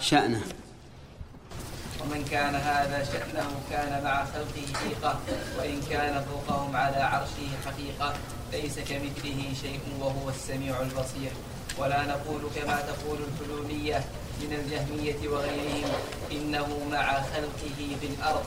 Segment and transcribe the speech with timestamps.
[0.00, 0.42] شأنه.
[2.00, 5.20] ومن كان هذا شأنه كان مع خلقه ثقة
[5.58, 8.14] وإن كان فوقهم على عرشه حقيقة
[8.52, 11.32] ليس كمثله شيء وهو السميع البصير.
[11.78, 14.04] ولا نقول كما تقول الحلولية
[14.40, 15.90] من الجهمية وغيرهم
[16.32, 18.44] إنه مع خلقه في الأرض.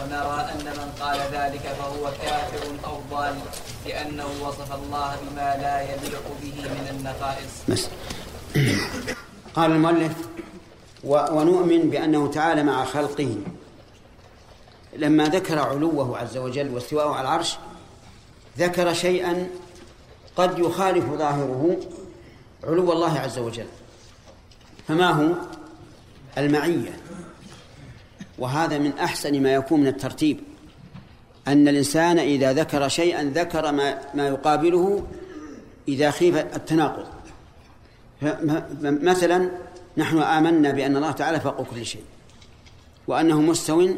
[0.00, 3.36] ونرى أن من قال ذلك فهو كافر أو ضال
[3.86, 7.52] لأنه وصف الله بما لا يليق به من النقائص.
[9.54, 10.12] قال المؤلف
[11.04, 13.36] ونؤمن بأنه تعالى مع خلقه.
[14.96, 17.56] لما ذكر علوه عز وجل واستواءه على العرش
[18.58, 19.48] ذكر شيئا
[20.36, 21.76] قد يخالف ظاهره
[22.64, 23.66] علو الله عز وجل.
[24.88, 25.32] فما هو؟
[26.38, 27.00] المعية.
[28.38, 30.40] وهذا من أحسن ما يكون من الترتيب.
[31.48, 35.06] أن الإنسان إذا ذكر شيئا ذكر ما, ما يقابله
[35.88, 37.21] إذا خيف التناقض.
[38.82, 39.50] مثلا
[39.96, 42.04] نحن آمنا بأن الله تعالى فوق كل شيء
[43.06, 43.88] وأنه مستو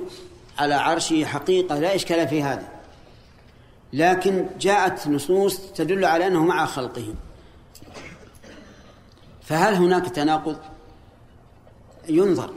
[0.59, 2.69] على عرشه حقيقة لا إشكال في هذا
[3.93, 7.15] لكن جاءت نصوص تدل على أنه مع خلقه
[9.45, 10.57] فهل هناك تناقض؟
[12.09, 12.51] ينظر.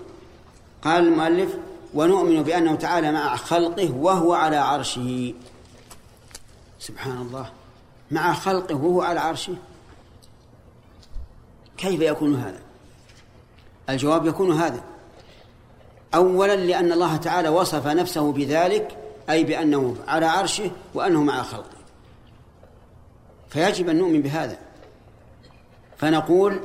[0.81, 1.58] قال المؤلف
[1.94, 5.34] ونؤمن بأنه تعالى مع خلقه وهو على عرشه.
[6.80, 7.50] سبحان الله.
[8.12, 9.56] مع خلقه وهو على عرشه.
[11.78, 12.59] كيف يكون هذا؟
[13.89, 14.83] الجواب يكون هذا.
[16.16, 18.97] اولا لأن الله تعالى وصف نفسه بذلك
[19.30, 21.78] أي بأنه على عرشه وأنه مع خلقه.
[23.50, 24.58] فيجب أن نؤمن بهذا.
[25.97, 26.59] فنقول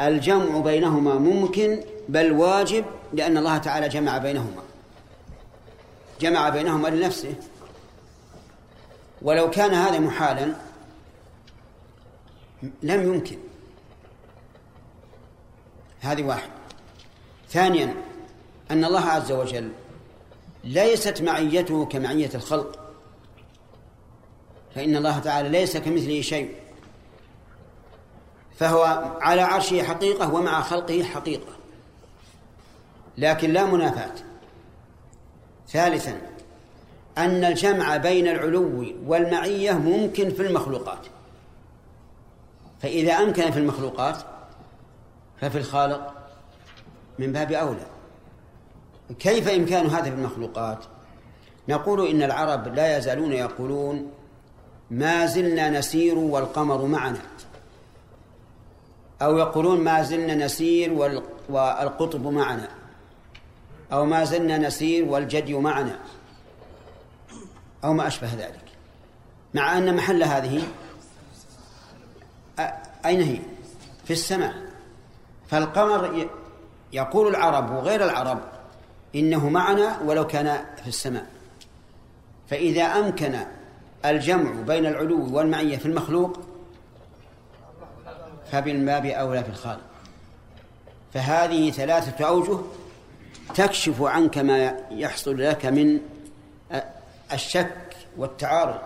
[0.00, 4.62] الجمع بينهما ممكن بل واجب لأن الله تعالى جمع بينهما.
[6.20, 7.34] جمع بينهما لنفسه.
[9.22, 10.54] ولو كان هذا محالا
[12.82, 13.38] لم يمكن.
[16.04, 16.50] هذه واحد.
[17.48, 17.94] ثانيا
[18.70, 19.72] أن الله عز وجل
[20.64, 22.78] ليست معيته كمعية الخلق.
[24.74, 26.54] فإن الله تعالى ليس كمثله شيء.
[28.58, 31.52] فهو على عرشه حقيقة ومع خلقه حقيقة.
[33.18, 34.14] لكن لا منافاة.
[35.68, 36.20] ثالثا
[37.18, 41.06] أن الجمع بين العلو والمعية ممكن في المخلوقات.
[42.82, 44.33] فإذا أمكن في المخلوقات
[45.44, 46.14] ففي الخالق
[47.18, 47.86] من باب أولى.
[49.18, 50.84] كيف إمكان هذا في المخلوقات؟
[51.68, 54.10] نقول إن العرب لا يزالون يقولون
[54.90, 57.20] ما زلنا نسير والقمر معنا.
[59.22, 60.92] أو يقولون ما زلنا نسير
[61.48, 62.68] والقطب معنا.
[63.92, 65.98] أو ما زلنا نسير والجدي معنا.
[67.84, 68.64] أو ما أشبه ذلك.
[69.54, 70.62] مع أن محل هذه
[73.06, 73.38] أين هي؟
[74.04, 74.63] في السماء.
[75.48, 76.28] فالقمر
[76.92, 78.40] يقول العرب وغير العرب
[79.14, 81.26] إنه معنا ولو كان في السماء.
[82.50, 83.38] فإذا أمكن
[84.04, 86.38] الجمع بين العلو والمعية في المخلوق
[88.52, 89.82] فبالباب أولى في الخالق.
[91.14, 92.58] فهذه ثلاثة أوجه
[93.54, 96.00] تكشف عنك ما يحصل لك من
[97.32, 98.80] الشك والتعارض.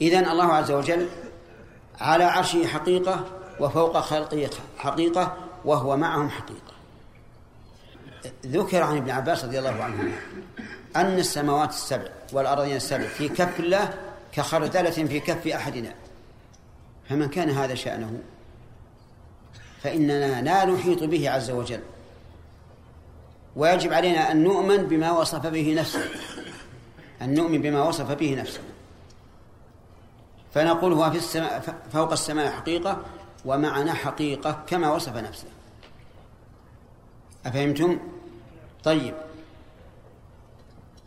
[0.00, 1.08] إذن الله عز وجل
[2.00, 3.24] على عرشه حقيقة
[3.60, 6.76] وفوق خلقه حقيقة وهو معهم حقيقة.
[8.46, 10.12] ذكر عن ابن عباس رضي الله عنه
[10.96, 13.94] أن السماوات السبع والأرضين السبع في كف الله
[14.32, 15.94] كخردلة في كف أحدنا.
[17.08, 18.20] فمن كان هذا شأنه؟
[19.82, 21.80] فإننا لا نحيط به عز وجل.
[23.56, 26.04] ويجب علينا أن نؤمن بما وصف به نفسه.
[27.22, 28.60] أن نؤمن بما وصف به نفسه.
[30.54, 33.02] فنقول هو في السماء فوق السماء حقيقة
[33.46, 35.46] ومعنا حقيقة كما وصف نفسه.
[37.46, 37.98] أفهمتم؟
[38.84, 39.14] طيب.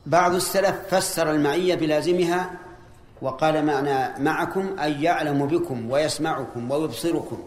[0.06, 2.52] بعض السلف فسر المعية بلازمها
[3.22, 7.44] وقال معنى معكم أي يعلم بكم ويسمعكم ويبصركم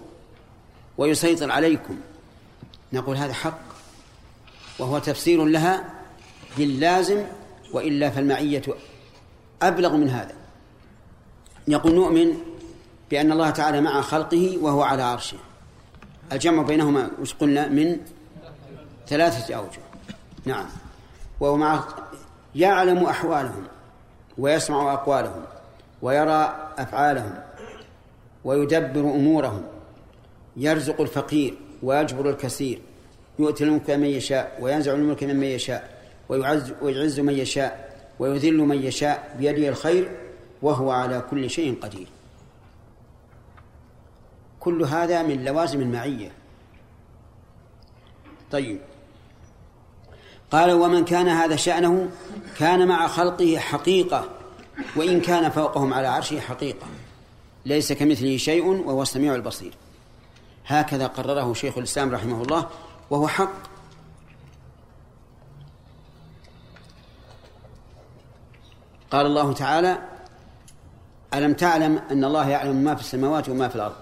[0.98, 2.00] ويسيطر عليكم.
[2.92, 3.58] نقول هذا حق
[4.78, 5.84] وهو تفسير لها
[6.58, 7.24] باللازم
[7.72, 8.62] وإلا فالمعية
[9.62, 10.34] أبلغ من هذا.
[11.68, 12.51] يقول نؤمن
[13.12, 15.36] بأن الله تعالى مع خلقه وهو على عرشه.
[16.32, 17.96] الجمع بينهما وش قلنا من
[19.08, 19.80] ثلاثة أوجه.
[20.44, 20.66] نعم.
[21.40, 21.84] وهو مع
[22.54, 23.64] يعلم أحوالهم
[24.38, 25.42] ويسمع أقوالهم
[26.02, 27.38] ويرى أفعالهم
[28.44, 29.62] ويدبر أمورهم.
[30.56, 32.80] يرزق الفقير ويجبر الكثير
[33.38, 35.90] يؤتي الملك من يشاء وينزع الملك ممن يشاء
[36.28, 40.10] ويعز, ويعز من يشاء ويذل من يشاء بيده الخير
[40.62, 42.06] وهو على كل شيء قدير.
[44.62, 46.32] كل هذا من لوازم المعية.
[48.50, 48.80] طيب.
[50.50, 52.10] قال ومن كان هذا شأنه
[52.58, 54.28] كان مع خلقه حقيقة
[54.96, 56.86] وإن كان فوقهم على عرشه حقيقة.
[57.66, 59.74] ليس كمثله شيء وهو السميع البصير.
[60.66, 62.68] هكذا قرره شيخ الإسلام رحمه الله
[63.10, 63.52] وهو حق.
[69.10, 69.98] قال الله تعالى
[71.34, 74.01] ألم تعلم أن الله يعلم ما في السماوات وما في الأرض؟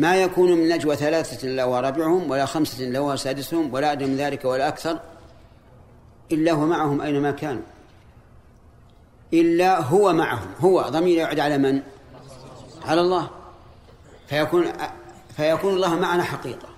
[0.00, 4.16] ما يكون من نجوى ثلاثة إلا هو رابعهم ولا خمسة إلا سادسهم ولا أدنى من
[4.16, 5.00] ذلك ولا أكثر
[6.32, 7.62] إلا هو معهم أينما كانوا.
[9.32, 10.48] إلا هو معهم.
[10.60, 11.82] هو ضمير يعد على من؟
[12.84, 13.30] على الله.
[14.28, 14.72] فيكون
[15.36, 16.68] فيكون الله معنا حقيقة.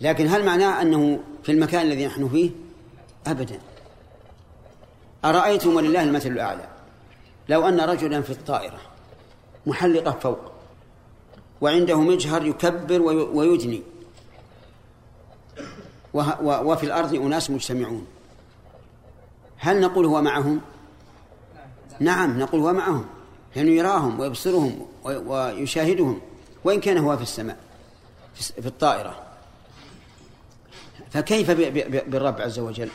[0.00, 2.50] لكن هل معناه أنه في المكان الذي نحن فيه؟
[3.26, 3.58] أبدا.
[5.24, 6.68] أرأيتم ولله المثل الأعلى.
[7.48, 8.80] لو أن رجلا في الطائرة
[9.66, 10.57] محلقة فوق
[11.60, 13.02] وعنده مجهر يكبر
[13.32, 13.82] ويدني.
[16.42, 18.06] وفي الأرض أناس مجتمعون.
[19.56, 20.60] هل نقول هو معهم؟
[22.00, 23.06] نعم نقول هو معهم.
[23.56, 26.20] لأنه يراهم ويبصرهم ويشاهدهم.
[26.64, 27.56] وإن كان هو في السماء
[28.34, 29.22] في الطائرة.
[31.10, 31.50] فكيف
[32.10, 32.88] بالرب عز وجل؟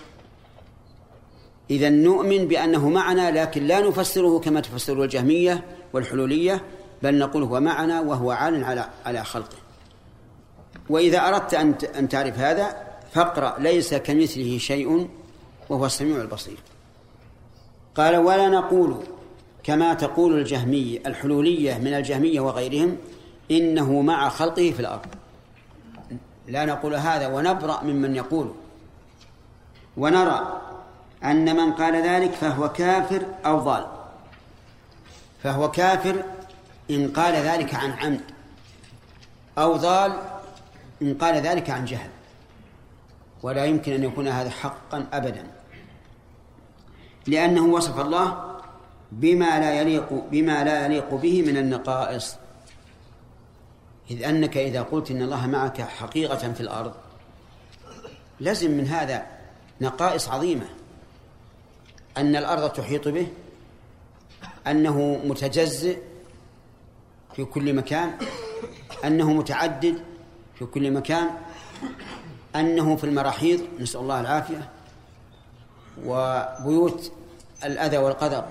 [1.70, 5.64] إذا نؤمن بأنه معنا لكن لا نفسره كما تفسره الجهمية
[5.94, 6.62] والحلولية.
[7.04, 9.58] بل نقول هو معنا وهو عال على على خلقه.
[10.90, 12.78] وإذا أردت أن أن تعرف هذا
[13.14, 15.10] فاقرأ ليس كمثله شيء
[15.70, 16.58] وهو السميع البصير.
[17.96, 18.98] قال ولا نقول
[19.64, 22.98] كما تقول الجهمية الحلولية من الجهمية وغيرهم
[23.52, 25.06] إنه مع خلقه في الأرض.
[26.48, 28.52] لا نقول هذا ونبرأ ممن يقول.
[29.98, 30.62] ونرى
[31.24, 33.86] أن من قال ذلك فهو كافر أو ضال.
[35.44, 36.24] فهو كافر
[36.92, 38.22] إن قال ذلك عن عمد
[39.58, 40.14] أو ضال
[41.02, 42.10] إن قال ذلك عن جهل.
[43.44, 45.48] ولا يمكن أن يكون هذا حقا أبدا.
[47.28, 48.58] لأنه وصف الله
[49.12, 52.36] بما لا يليق بما لا يليق به من النقائص.
[54.12, 56.94] إذ أنك إذا قلت إن الله معك حقيقة في الأرض
[58.40, 59.26] لزم من هذا
[59.82, 60.66] نقائص عظيمة.
[62.18, 63.28] أن الأرض تحيط به
[64.68, 65.98] أنه متجزئ
[67.36, 68.12] في كل مكان
[69.06, 70.04] أنه متعدد
[70.60, 71.30] في كل مكان
[72.56, 74.70] أنه في المراحيض نسأل الله العافية
[76.06, 77.12] وبيوت
[77.64, 78.46] الأذى والقدر.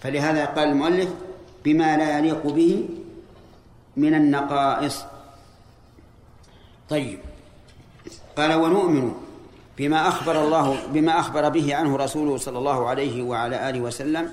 [0.00, 1.08] فلهذا قال المؤلف
[1.64, 2.88] بما لا يليق به
[3.96, 5.04] من النقائص.
[6.88, 7.18] طيب.
[8.36, 9.14] قال ونؤمن
[9.78, 14.32] بما أخبر الله بما أخبر به عنه رسوله صلى الله عليه وعلى آله وسلم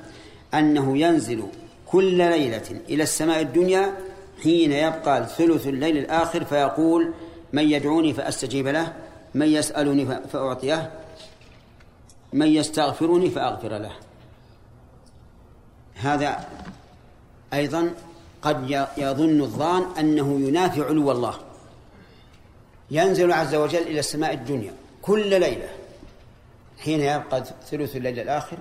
[0.53, 1.43] أنه ينزل
[1.91, 3.93] كل ليلة إلى السماء الدنيا
[4.43, 7.13] حين يبقى ثلث الليل الآخر فيقول
[7.53, 8.93] من يدعوني فأستجيب له
[9.33, 10.91] من يسألني فأعطيه
[12.33, 13.91] من يستغفرني فأغفر له.
[15.95, 16.47] هذا
[17.53, 17.93] أيضا
[18.41, 21.35] قد يظن الظان أنه ينافي علو الله
[22.91, 25.69] ينزل عز وجل إلى السماء الدنيا كل ليلة
[26.79, 28.57] حين يبقى ثلث الليل الآخر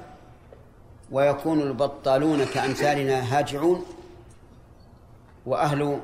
[1.12, 3.86] ويكون البطالون كأمثالنا هاجعون
[5.46, 6.00] وأهل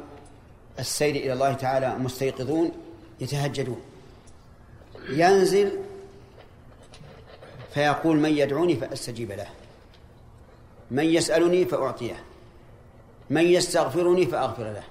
[0.79, 2.73] السير إلى الله تعالى مستيقظون
[3.21, 3.81] يتهجدون.
[5.09, 5.79] ينزل
[7.75, 9.47] فيقول من يدعوني فأستجيب له.
[10.91, 12.25] من يسألني فأعطيه.
[13.31, 14.83] من يستغفرني فأغفر له.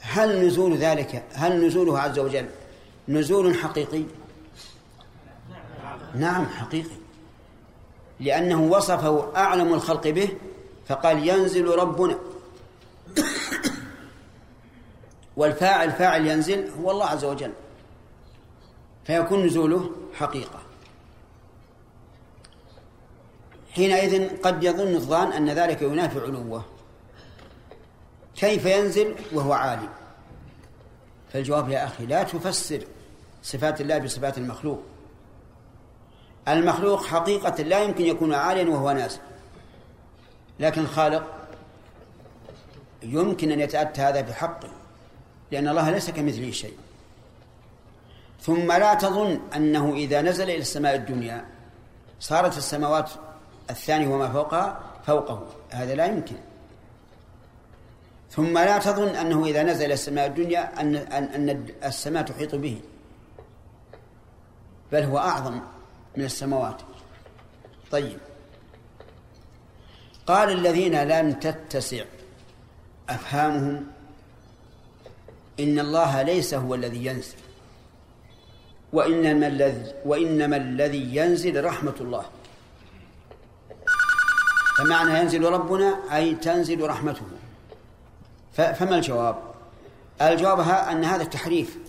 [0.00, 2.46] هل نزول ذلك هل نزوله عز وجل
[3.08, 4.02] نزول حقيقي؟
[6.14, 7.01] نعم حقيقي.
[8.22, 10.28] لأنه وصفه أعلم الخلق به
[10.88, 12.18] فقال ينزل ربنا.
[15.36, 17.52] والفاعل فاعل ينزل هو الله عز وجل
[19.04, 20.62] فيكون نزوله حقيقة.
[23.72, 26.64] حينئذ قد يظن الظان أن ذلك ينافي علوه
[28.36, 29.88] كيف ينزل؟ وهو عالي
[31.32, 32.82] فالجواب يا أخي لا تفسر
[33.42, 34.82] صفات الله بصفات المخلوق.
[36.48, 39.20] المخلوق حقيقة لا يمكن يكون عاليا وهو نازل
[40.60, 41.24] لكن الخالق
[43.02, 44.68] يمكن أن يتأتى هذا بحقه
[45.50, 46.76] لأن الله ليس كمثله شيء.
[48.40, 51.44] ثم لا تظن أنه إذا نزل إلى السماء الدنيا
[52.20, 53.10] صارت السماوات
[53.70, 55.46] الثانية وما فوقها فوقه.
[55.70, 56.36] هذا لا يمكن.
[58.30, 62.80] ثم لا تظن أنه إذا نزل إلى السماء الدنيا أن أن السماء تحيط به.
[64.92, 65.60] بل هو أعظم.
[66.16, 66.82] من السماوات.
[67.90, 68.18] طيب.
[70.26, 72.04] قال الذين لم تتسع
[73.08, 73.86] أفهامهم
[75.60, 77.36] إن الله ليس هو الذي ينزل
[78.92, 82.24] وإنما الذي وإنما الذي ينزل رحمة الله.
[84.78, 87.26] فمعنى ينزل ربنا أي تنزل رحمته.
[88.52, 89.36] فما الجواب؟
[90.22, 91.81] الجواب أن هذا التحريف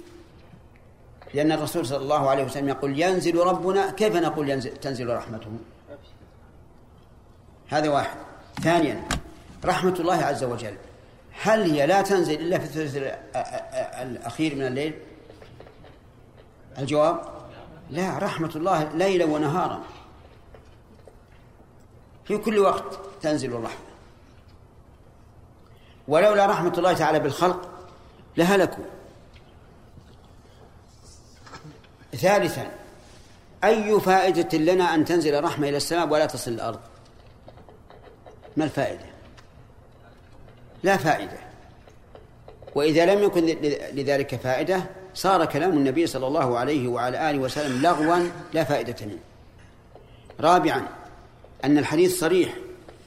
[1.34, 5.52] لأن الرسول صلى الله عليه وسلم يقول ينزل ربنا كيف نقول ينزل تنزل رحمته؟
[7.68, 8.18] هذا واحد.
[8.62, 9.04] ثانيا
[9.66, 10.76] رحمة الله عز وجل.
[11.42, 12.98] هل هي لا تنزل إلا في الثلث
[14.02, 14.94] الأخير من الليل؟
[16.80, 17.22] الجواب؟
[17.90, 19.84] لا رحمة الله ليلا ونهارا.
[22.26, 23.86] في كل وقت تنزل الرحمة.
[26.08, 27.70] ولولا رحمة الله تعالى بالخلق
[28.38, 28.84] لهلكوا.
[32.16, 32.72] ثالثا
[33.64, 36.80] أي فائدة لنا أن تنزل رحمة إلى السماء ولا تصل الأرض؟
[38.58, 39.06] ما الفائدة؟
[40.84, 41.38] لا فائدة.
[42.76, 43.46] وإذا لم يكن
[43.94, 49.20] لذلك فائدة صار كلام النبي صلى الله عليه وعلى آله وسلم لغوا لا فائدة منه.
[50.40, 50.88] رابعا
[51.64, 52.54] أن الحديث صريح.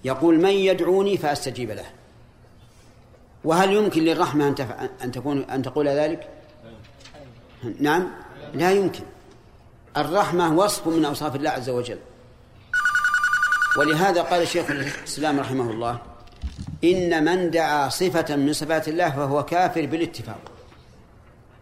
[0.04, 1.86] يقول من يدعوني فأستجيب له.
[3.44, 6.28] وهل يمكن للرحمة أن أن تكون أن تقول ذلك؟
[7.80, 8.10] نعم.
[8.54, 9.04] لا يمكن.
[9.96, 11.98] الرحمة وصف من أوصاف الله عز وجل.
[13.78, 15.98] ولهذا قال شيخ الإسلام رحمه الله
[16.84, 20.40] إن من دعا صفة من صفات الله فهو كافر بالاتفاق.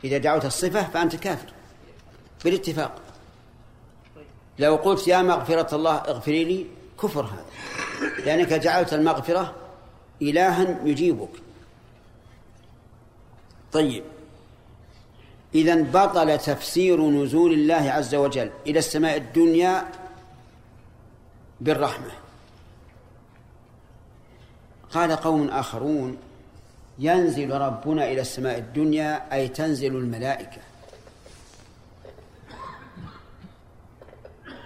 [0.04, 1.48] إذا دعوت الصفة فأنت كافر
[2.44, 3.02] بالاتفاق.
[4.58, 6.66] لو قلت يا مغفرة الله اغفري لي
[7.02, 7.44] كفر هذا.
[8.26, 9.54] لأنك جعلت المغفرة
[10.22, 11.28] إلها يجيبك.
[13.72, 14.04] طيب.
[15.54, 19.84] إذا بطل تفسير نزول الله عز وجل إلى السماء الدنيا
[21.60, 22.10] بالرحمة.
[24.90, 26.16] قال قوم آخرون
[26.98, 30.60] ينزل ربنا إلى السماء الدنيا أي تنزل الملائكة.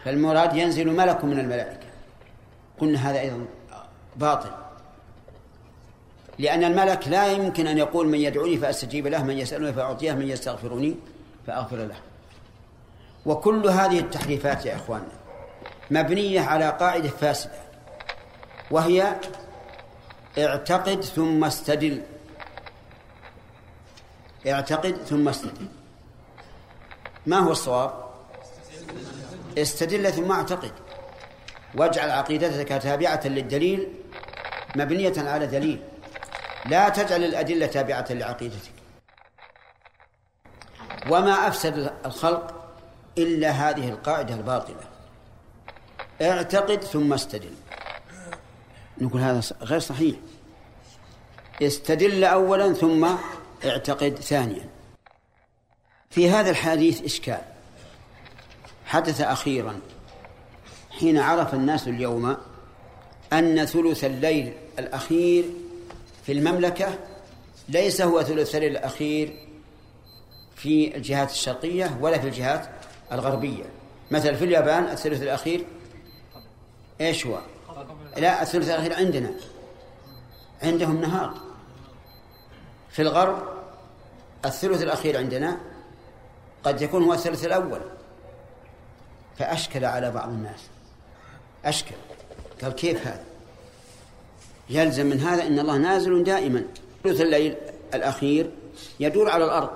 [0.04, 1.87] فالمراد ينزل ملك من الملائكة.
[2.78, 3.47] قلنا هذا أيضا
[4.16, 4.68] باطل.
[6.38, 10.97] لأن الملك لا يمكن أن يقول من يدعوني فأستجيب له من يسألني فأعطيه من يستغفرني
[11.47, 11.97] فأغفر له.
[13.26, 15.18] وكل هذه التحريفات يا إخواننا
[15.90, 17.52] مبنية على قاعدة فاسدة
[18.71, 19.16] وهي
[20.38, 22.02] اعتقد ثم استدل.
[24.47, 25.66] اعتقد ثم استدل.
[27.26, 27.92] ما هو الصواب؟
[29.59, 30.73] استدل ثم اعتقد.
[31.75, 33.88] واجعل عقيدتك تابعة للدليل
[34.76, 35.80] مبنية على دليل.
[36.69, 38.73] لا تجعل الأدلة تابعة لعقيدتك.
[41.11, 42.75] وما أفسد الخلق
[43.19, 44.81] إلا هذه القاعدة الباطلة.
[46.23, 47.55] اعتقد ثم استدل.
[49.01, 50.17] نقول هذا غير صحيح.
[51.63, 53.09] استدل أولا ثم
[53.65, 54.69] اعتقد ثانيا.
[56.11, 57.43] في هذا الحديث إشكال.
[58.87, 59.81] حدث أخيرا
[60.91, 62.37] حين عرف الناس اليوم
[63.33, 65.45] أن ثلث الليل الأخير
[66.28, 66.99] في المملكة
[67.68, 69.49] ليس هو ثلث الليل الأخير
[70.56, 72.68] في الجهات الشرقية ولا في الجهات
[73.12, 73.64] الغربية.
[74.11, 75.64] مثلا في اليابان الثلث الأخير
[77.00, 77.38] إيش هو؟
[78.16, 79.30] لا الثلث الأخير عندنا.
[80.62, 81.35] عندهم نهار
[82.90, 83.49] في الغرب
[84.44, 85.61] الثلث الأخير عندنا
[86.64, 87.80] قد يكون هو الثلث الأول.
[89.38, 90.61] فأشكل على بعض الناس.
[91.64, 91.94] أشكل.
[92.62, 93.27] قال كيف هذا؟
[94.71, 96.65] يلزم من هذا أن الله نازل دائما.
[97.05, 97.57] ثلث الليل
[97.95, 98.51] الأخير
[99.01, 99.71] يدور على الأرض.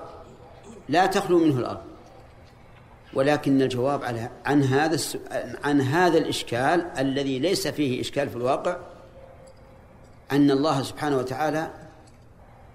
[0.89, 1.81] لا تخلو منه الأرض.
[3.15, 4.99] ولكن الجواب على عن هذا
[5.65, 8.77] عن هذا الإشكال الذي ليس فيه إشكال في الواقع
[10.33, 11.71] أن الله سبحانه وتعالى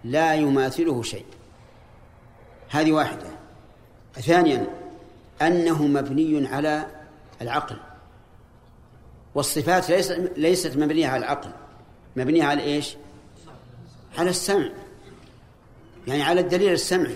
[0.03, 1.25] لا يماثله شيء.
[2.69, 3.27] هذه واحدة.
[4.13, 4.67] ثانيا
[5.41, 6.85] أنه مبني على
[7.41, 7.75] العقل.
[9.35, 11.49] والصفات ليست ليست مبنية على العقل.
[12.17, 12.95] مبنية على إيش؟
[14.17, 14.69] على السمع.
[16.07, 17.15] يعني على الدليل السمعي.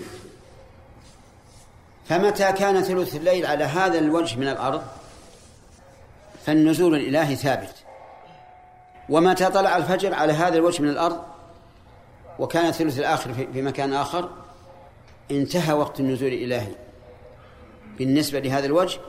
[2.08, 4.82] فمتى كان ثلث الليل على هذا الوجه من الأرض؟
[6.46, 7.74] فالنزول الإلهي ثابت.
[9.08, 11.22] ومتى طلع الفجر على هذا الوجه من الأرض؟
[12.38, 14.30] وكان الثلث الآخر في مكان آخر؟
[15.30, 16.72] انتهى وقت النزول الإلهي.
[17.98, 19.00] بالنسبة لهذا الوجه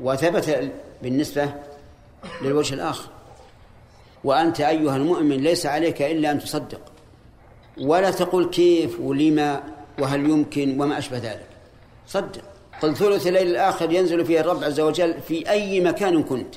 [0.00, 0.72] وثبت
[1.02, 1.54] بالنسبة
[2.42, 3.13] للوجه الآخر.
[4.24, 6.80] وأنت أيها المؤمن ليس عليك إلا أن تصدق.
[7.80, 9.62] ولا تقول كيف ولما
[9.98, 11.48] وهل يمكن وما أشبه ذلك.
[12.06, 12.42] صدق.
[12.82, 16.54] قل ثلث الليل الآخر ينزل فيه الرب عز وجل في أي مكان كنت.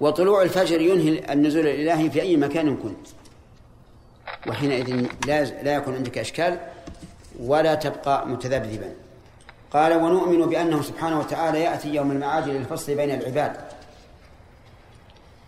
[0.00, 3.06] وطلوع الفجر ينهي النزول الإلهي في أي مكان كنت.
[4.48, 6.58] وحينئذ لا لا يكون عندك أشكال
[7.40, 8.92] ولا تبقى متذبذبا.
[9.72, 13.56] قال ونؤمن بأنه سبحانه وتعالى يأتي يوم المعاد للفصل بين العباد.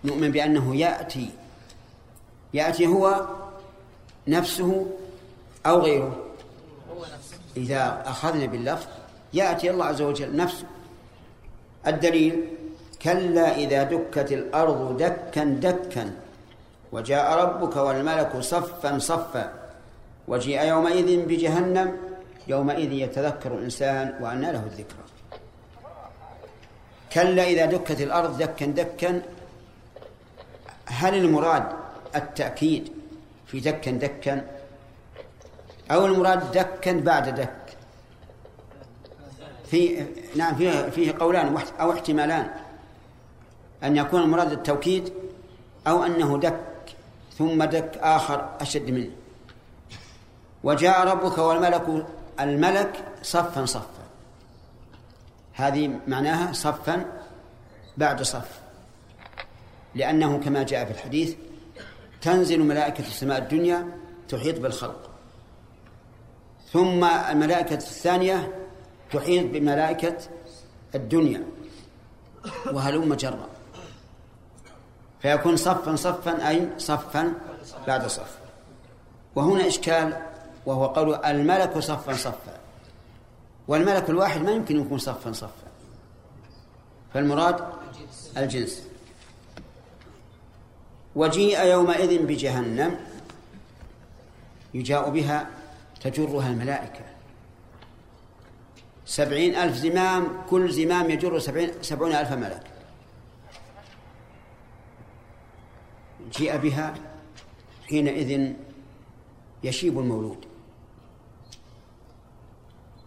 [0.05, 1.31] نؤمن بأنه يأتي
[2.55, 3.27] يأتي هو
[4.29, 4.87] نفسه
[5.67, 6.17] أو غيره.
[7.57, 8.87] إذا أخذنا باللفظ
[9.33, 10.67] يأتي الله عز وجل نفسه.
[11.87, 12.49] الدليل
[13.03, 16.11] كلا إذا دكت الأرض دكا دكا
[16.93, 19.53] وجاء ربك والملك صفا صفا
[20.29, 21.97] وجيء يومئذ بجهنم
[22.49, 25.05] يومئذ يتذكر الإنسان وأنى له الذكرى.
[27.13, 29.23] كلا إذا دكت الأرض دكا دكا
[30.87, 31.65] هل المراد
[32.17, 32.93] التأكيد
[33.47, 34.47] في دكا دكا
[35.91, 37.77] أو المراد دكا بعد دك؟
[39.67, 42.51] في نعم فيه فيه قولان أو احتمالان.
[43.85, 45.13] أن يكون المراد التوكيد
[45.87, 46.61] أو أنه دك
[47.39, 49.11] ثم دك آخر أشد منه.
[50.65, 52.07] وجاء ربك والملك
[52.41, 54.05] الملك صفا صفا.
[55.53, 57.05] هذه معناها صفا
[57.97, 58.64] بعد صف.
[59.95, 61.35] لأنه كما جاء في الحديث
[62.23, 63.87] تنزل ملائكة السماء الدنيا
[64.29, 65.11] تحيط بالخلق.
[66.73, 68.69] ثم الملائكة الثانية
[69.13, 70.17] تحيط بملائكة
[70.95, 71.45] الدنيا.
[72.73, 73.49] وهلم جرا.
[75.21, 77.33] فيكون صفا صفا أي صفا
[77.87, 78.39] بعد صف.
[79.35, 80.23] وهنا إشكال
[80.67, 82.59] وهو قول الملك صفا صفا.
[83.69, 85.69] والملك الواحد ما يمكن يكون صفا صفا.
[87.15, 87.65] فالمراد
[88.37, 88.84] الجنس.
[91.17, 92.97] وجيء يومئذ بجهنم.
[94.75, 95.47] يجاء بها
[96.01, 97.05] تجرها الملائكة.
[99.07, 102.63] سبعين ألف زمام كل زمام يجر سبعين, سبعون ألف ملك.
[106.33, 106.95] جيء بها
[107.89, 108.53] حينئذ
[109.65, 110.45] يشيب المولود.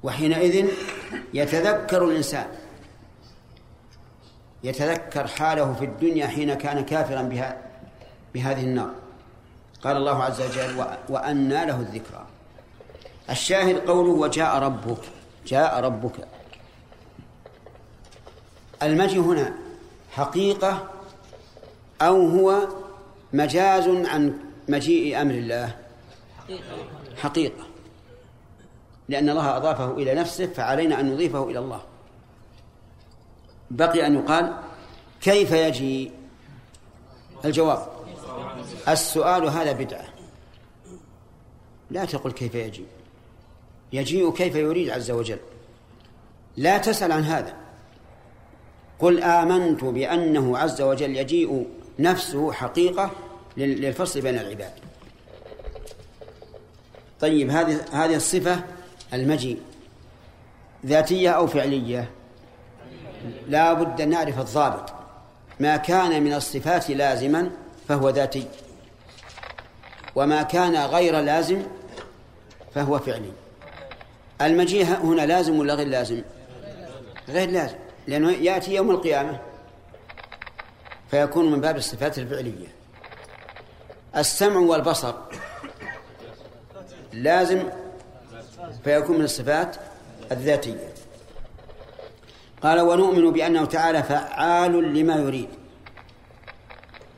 [0.03, 0.69] وحينئذ
[1.33, 2.47] يتذكر الإنسان.
[4.63, 7.61] يتذكر حاله في الدنيا حين كان كافرا بها.
[8.37, 8.91] بهذه النار.
[9.83, 12.25] قال الله عز وجل وأنى له الذكرى.
[13.29, 15.01] الشاهد قوله وجاء ربك.
[15.47, 16.27] جاء ربك.
[18.83, 19.53] المجيء هنا
[20.11, 20.89] حقيقة
[22.01, 22.67] أو هو
[23.33, 25.75] مجاز عن مجيء أمر الله؟
[27.17, 27.63] حقيقة.
[29.09, 31.81] لأن الله أضافه إلى نفسه فعلينا أن نضيفه إلى الله.
[33.71, 34.53] بقي أن يقال
[35.21, 36.11] كيف يجي
[37.45, 37.96] الجواب
[38.87, 40.05] السؤال هذا بدعة.
[41.91, 42.85] لا تقل كيف يجي
[43.93, 45.39] يجيء كيف يريد عز وجل.
[46.57, 47.55] لا تسأل عن هذا.
[48.99, 51.67] قل آمنت بأنه عز وجل يجيء
[51.99, 53.11] نفسه حقيقة
[53.57, 54.71] للفصل بين العباد.
[57.19, 58.63] طيب هذه هذه الصفة
[59.13, 59.61] المجيء.
[60.85, 62.09] ذاتية أو فعلية؟
[63.47, 64.93] لا بد أن نعرف الضابط.
[65.59, 67.51] ما كان من الصفات لازما
[67.87, 68.47] فهو ذاتي.
[70.17, 71.61] وما كان غير لازم
[72.75, 73.31] فهو فعلي.
[74.41, 76.21] المجيء هنا لازم ولا غير لازم؟
[77.29, 77.75] غير لازم
[78.07, 79.39] لأنه يأتي يوم القيامة
[81.11, 82.67] فيكون من باب الصفات الفعلية.
[84.15, 85.13] السمع والبصر
[87.13, 87.63] لازم
[88.83, 89.75] فيكون من الصفات
[90.31, 90.93] الذاتية.
[92.61, 95.49] قال ونؤمن بأنه تعالى فعال لما يريد.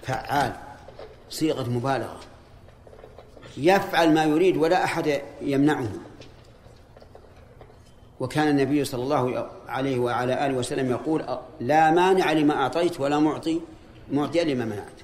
[0.04, 0.54] فعال
[1.30, 2.29] صيغة مبالغة.
[3.58, 5.90] يفعل ما يريد ولا أحد يمنعه.
[8.20, 11.26] وكان النبي صلى الله عليه وعلى آله وسلم يقول
[11.60, 13.62] لا مانع لما أعطيت ولا معطي
[14.12, 15.00] معطي لما منعت.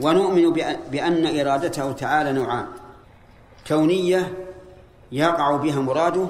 [0.00, 0.52] ونؤمن
[0.90, 2.66] بأن إرادته تعالى نوعان.
[3.68, 4.32] كونية
[5.12, 6.26] يقع بها مراده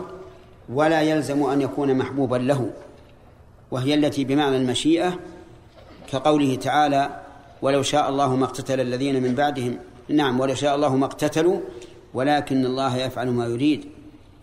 [0.69, 2.71] ولا يلزم أن يكون محبوبا له.
[3.71, 5.19] وهي التي بمعنى المشيئة
[6.13, 7.21] كقوله تعالى
[7.63, 11.61] ولو شاء الله ما اقتتل الذين من بعدهم نعم ولو شاء الله ما اقتتلوا
[12.15, 13.89] ولكن الله يفعل ما يريد.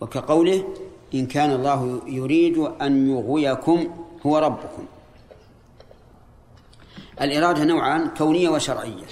[0.00, 0.64] وكقوله
[1.14, 4.86] إن كان الله يريد أن يغويكم هو ربكم.
[7.20, 9.04] الإرادة نوعان كونية وشرعية.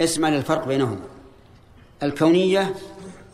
[0.00, 1.06] اسمع للفرق بينهما.
[2.02, 2.74] الكونية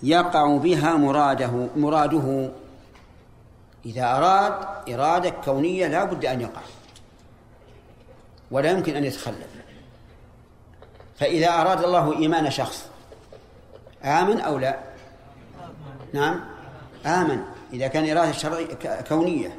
[0.03, 2.51] يقع بها مراده مراده.
[3.87, 4.53] إذا أراد
[4.93, 6.63] إرادة كونية لا بد أن يقع
[8.51, 9.56] ولا يمكن أن يتخلف.
[11.19, 12.89] فإذا أراد الله إيمان شخص
[14.05, 14.79] آمن أو لا؟
[16.13, 16.41] نعم.
[17.07, 18.67] آمن إذا كان إرادة شرعية
[19.09, 19.59] كونية.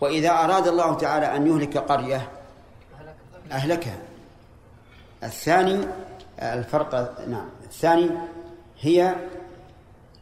[0.00, 2.28] وإذا أراد الله تعالى أن يهلك قرية
[3.52, 3.98] أهلكها.
[5.22, 5.86] الثاني
[6.38, 7.48] الفرق نعم.
[7.64, 8.10] الثاني
[8.80, 9.14] هي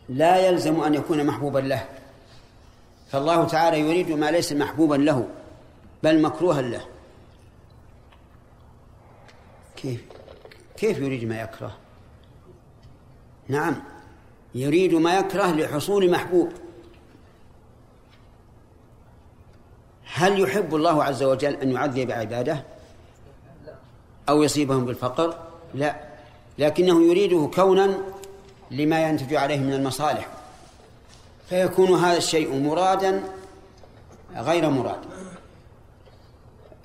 [0.08, 1.84] لا يلزم أن يكون محبوبا له.
[3.10, 5.28] فالله تعالى يريد ما ليس محبوبا له
[6.02, 6.80] بل مكروها له.
[9.76, 10.15] كيف؟
[10.76, 11.76] كيف يريد ما يكره؟
[13.48, 13.82] نعم
[14.54, 16.52] يريد ما يكره لحصول محبوب.
[20.14, 22.64] هل يحب الله عز وجل أن يعذب عباده
[24.28, 25.38] أو يصيبهم بالفقر؟
[25.74, 25.96] لا
[26.58, 27.98] لكنه يريده كونا
[28.70, 30.28] لما ينتج عليه من المصالح
[31.48, 33.24] فيكون هذا الشيء مرادا
[34.36, 35.00] غير مراد.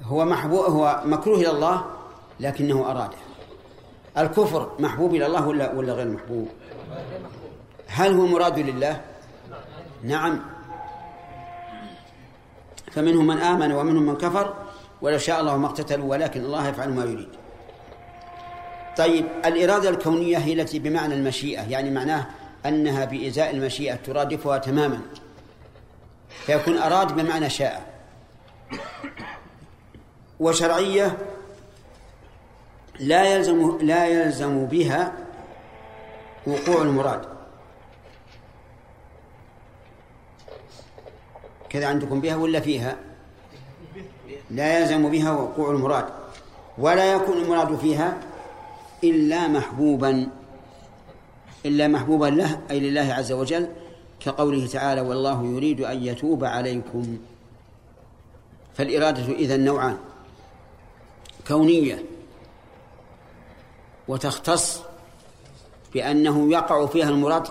[0.04, 1.86] هو محبوب هو مكروه إلى الله
[2.40, 3.18] لكنه أراده.
[4.18, 6.50] الكفر محبوب إلى الله ولا ولا غير محبوب؟
[7.88, 9.02] هل هو مراد لله؟
[10.04, 10.42] نعم.
[12.92, 14.54] فمنهم من آمن ومنهم من كفر
[15.02, 17.30] ولو شاء الله ما اقتتلوا ولكن الله يفعل ما يريد.
[18.98, 22.28] طيب الإرادة الكونية هي التي بمعنى المشيئة يعني معناه
[22.66, 25.02] أنها بإزاء المشيئة ترادفها تماما.
[26.46, 27.92] فيكون أراد بمعنى شاء.
[30.40, 31.18] وشرعية
[33.02, 35.14] لا يلزم لا يلزم بها
[36.48, 37.22] وقوع المراد.
[41.70, 42.96] كذا عندكم بها ولا فيها؟
[44.52, 46.06] لا يلزم بها وقوع المراد.
[46.78, 48.18] ولا يكون المراد فيها
[49.04, 50.28] إلا محبوبا
[51.66, 53.68] إلا محبوبا له أي لله عز وجل
[54.20, 57.18] كقوله تعالى والله يريد أن يتوب عليكم.
[58.74, 59.98] فالإرادة إذا نوعان
[61.48, 62.11] كونية
[64.12, 64.82] وتختص
[65.94, 67.48] بأنه يقع فيها المراد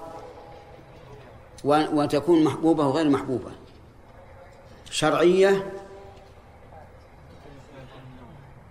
[1.64, 3.50] وتكون محبوبة وغير محبوبة.
[4.90, 5.72] شرعية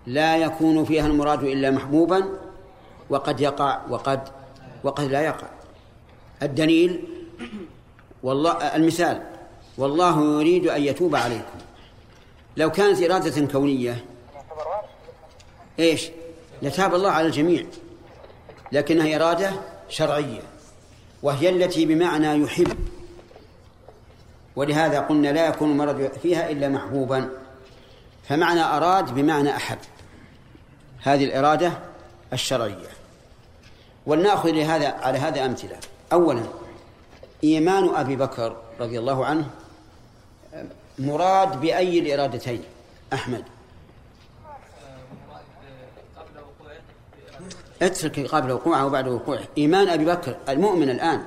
[0.06, 2.38] لا يكون فيها المراد إلا محبوبا
[3.10, 4.28] وقد يقع وقد
[4.84, 5.48] وقد لا يقع.
[6.42, 7.04] الدليل
[8.22, 9.22] والله المثال
[9.78, 11.58] والله يريد أن يتوب عليكم.
[12.56, 14.04] لو كانت إرادة كونية
[15.78, 16.10] إيش؟
[16.62, 17.64] لتاب الله على الجميع
[18.72, 19.52] لكنها إرادة
[19.88, 20.42] شرعية
[21.22, 22.78] وهي التي بمعنى يحب.
[24.56, 27.30] ولهذا قلنا لا يكون المرض فيها إلا محبوبا.
[28.28, 29.78] فمعنى أراد بمعنى أحب.
[31.02, 31.72] هذه الإرادة
[32.32, 32.88] الشرعية.
[34.06, 35.76] ولنأخذ لهذا على هذا أمثلة.
[36.12, 36.42] أولا
[37.44, 39.50] إيمان أبي بكر رضي الله عنه
[40.98, 42.62] مراد بأي الإرادتين؟
[43.12, 43.44] أحمد.
[47.82, 49.44] اترك قبل وقوعه وبعد وقوعه.
[49.58, 51.24] إيمان أبي بكر المؤمن الآن.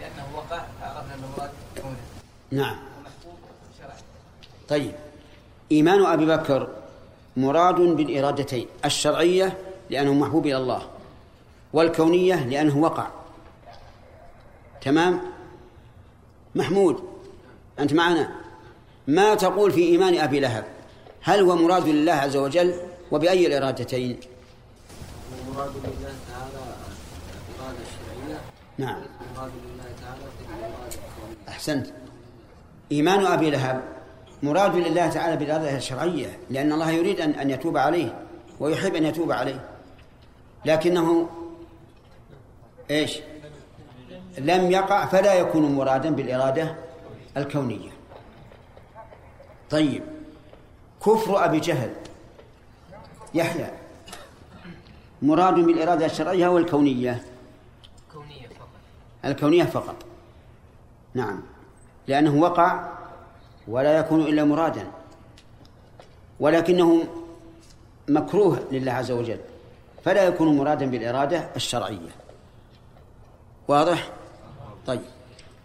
[0.00, 1.50] لأنه وقع عرفنا أنه
[2.50, 2.76] نعم.
[4.68, 4.92] طيب.
[5.72, 6.68] إيمان أبي بكر
[7.36, 8.66] مراد بالإرادتين.
[8.84, 9.58] الشرعية
[9.90, 10.82] لأنه محبوب إلى الله.
[11.72, 13.06] والكونية لأنه وقع.
[14.80, 15.20] تمام؟
[16.54, 17.02] محمود
[17.78, 18.30] أنت معنا؟
[19.06, 20.64] ما تقول في إيمان أبي لهب؟
[21.22, 22.74] هل هو مراد لله عز وجل؟
[23.10, 24.20] وبأي الإرادتين؟
[25.54, 26.64] مراد لله تعالى
[27.48, 28.40] الإرادة الشرعية.
[28.78, 29.02] نعم.
[29.36, 30.96] مراد لله تعالى الإرادة
[31.48, 31.86] أحسنت.
[32.92, 33.82] إيمان أبي لهب
[34.42, 38.24] مراد لله تعالى بالإرادة الشرعية لأن الله يريد أن أن يتوب عليه
[38.60, 39.68] ويحب أن يتوب عليه.
[40.64, 41.28] لكنه
[42.90, 43.18] إيش؟
[44.38, 46.74] لم يقع فلا يكون مرادا بالإرادة
[47.36, 47.90] الكونية.
[49.70, 50.02] طيب.
[51.06, 51.90] كفر أبي جهل
[53.34, 53.81] يحيى
[55.22, 57.24] مراد بالإرادة الشرعية والكونية
[58.08, 58.48] الكونية.
[58.48, 58.68] فقط.
[59.24, 59.96] الكونية فقط.
[61.14, 61.42] نعم.
[62.08, 62.92] لأنه وقع
[63.68, 64.86] ولا يكون إلا مرادا.
[66.40, 67.04] ولكنه
[68.08, 69.38] مكروه لله عز وجل.
[70.04, 72.10] فلا يكون مرادا بالإرادة الشرعية.
[73.68, 74.10] واضح؟
[74.86, 75.00] طيب.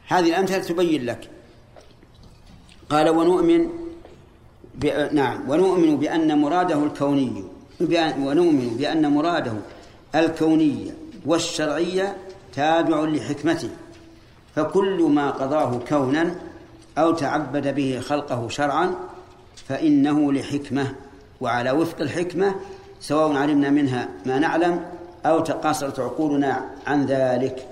[0.08, 1.30] هذه الأمثلة تبين لك.
[2.90, 3.70] قال ونؤمن
[5.12, 5.50] نعم.
[5.50, 7.57] ونؤمن بأن مراده الكوني.
[8.20, 9.54] ونؤمن بأن مراده
[10.16, 10.92] الكونية
[11.26, 12.18] والشرعية
[12.54, 13.70] تابع لحكمته.
[14.56, 16.36] فكل ما قضاه كونا
[16.98, 18.96] أو تعبد به خلقه شرعا
[19.68, 20.96] فإنه لحكمة
[21.42, 22.56] وعلى وفق الحكمة
[23.00, 24.86] سواء علمنا منها ما نعلم
[25.26, 27.68] أو تقاصرت عقولنا عن ذلك.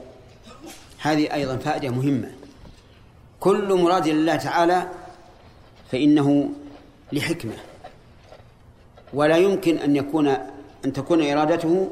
[1.01, 2.31] هذه أيضا فائدة مهمة.
[3.39, 4.87] كل مراد لله تعالى
[5.91, 6.49] فإنه
[7.11, 7.53] لحكمة.
[9.15, 10.27] ولا يمكن أن يكون
[10.85, 11.89] أن تكون إرادته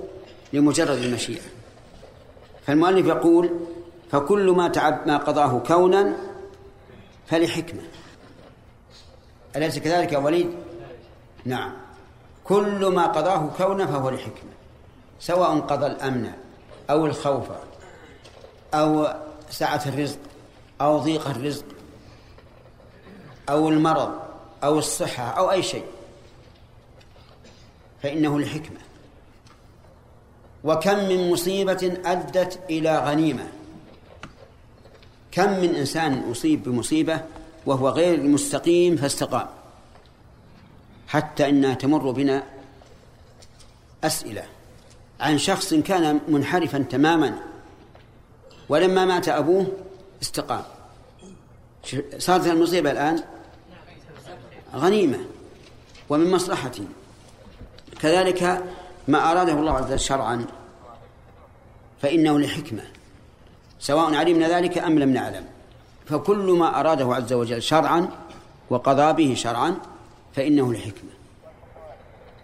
[0.54, 1.42] لمجرد المشيئة.
[2.68, 3.50] فالمؤلف يقول
[4.12, 6.14] فكل ما تعب ما قضاه كونا
[7.28, 7.82] فلحكمة.
[9.56, 10.50] أليس كذلك يا وليد؟
[11.46, 11.74] نعم.
[12.44, 14.52] كل ما قضاه كونا فهو لحكمة.
[15.20, 16.32] سواء قضى الأمن
[16.90, 17.46] أو الخوف
[18.74, 19.08] أو
[19.50, 20.20] سعة الرزق
[20.82, 21.66] أو ضيق الرزق
[23.50, 24.20] أو المرض
[24.64, 25.86] أو الصحة أو أي شيء.
[28.04, 28.80] فإنه لحكمة.
[30.64, 33.48] وكم من مصيبة أدت إلى غنيمة.
[35.32, 37.22] كم من إنسان أصيب بمصيبة
[37.66, 39.48] وهو غير مستقيم فاستقام.
[41.08, 42.44] حتى إنها تمر بنا
[44.04, 44.44] أسئلة
[45.20, 47.40] عن شخص كان منحرفا تماما
[48.70, 49.68] ولما مات أبوه
[50.22, 50.64] استقام.
[52.18, 53.24] صارت المصيبة الآن
[54.76, 55.20] غنيمة
[56.10, 56.86] ومن مصلحته
[58.04, 58.64] كذلك
[59.08, 60.46] ما أراده الله عز وجل شرعا
[62.02, 62.84] فإنه لحكمة
[63.80, 65.46] سواء علمنا ذلك أم لم نعلم.
[66.06, 68.08] فكل ما أراده عز وجل شرعا
[68.70, 69.76] وقضى به شرعا
[70.36, 71.10] فإنه لحكمة.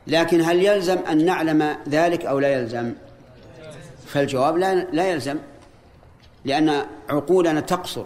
[0.08, 2.93] لكن هل يلزم أن نعلم ذلك أو لا يلزم؟
[4.08, 5.38] فالجواب لا, لا يلزم
[6.45, 8.06] لأن عقولنا تقصر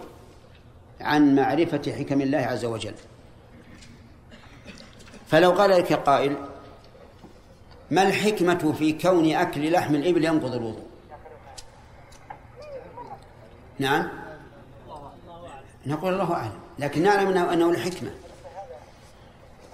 [1.00, 2.94] عن معرفة حكم الله عز وجل.
[5.26, 6.36] فلو قال لك قائل
[7.94, 10.86] ما الحكمة في كون أكل لحم الإبل ينقض الوضوء؟
[13.78, 14.08] نعم.
[15.86, 18.10] نقول الله أعلم لكن نعلم أنه, الحكمة.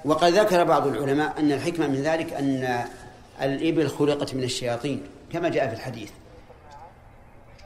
[0.04, 2.84] وقد ذكر بعض العلماء أن الحكمة من ذلك أن
[3.42, 6.10] الإبل خلقت من الشياطين كما جاء في الحديث.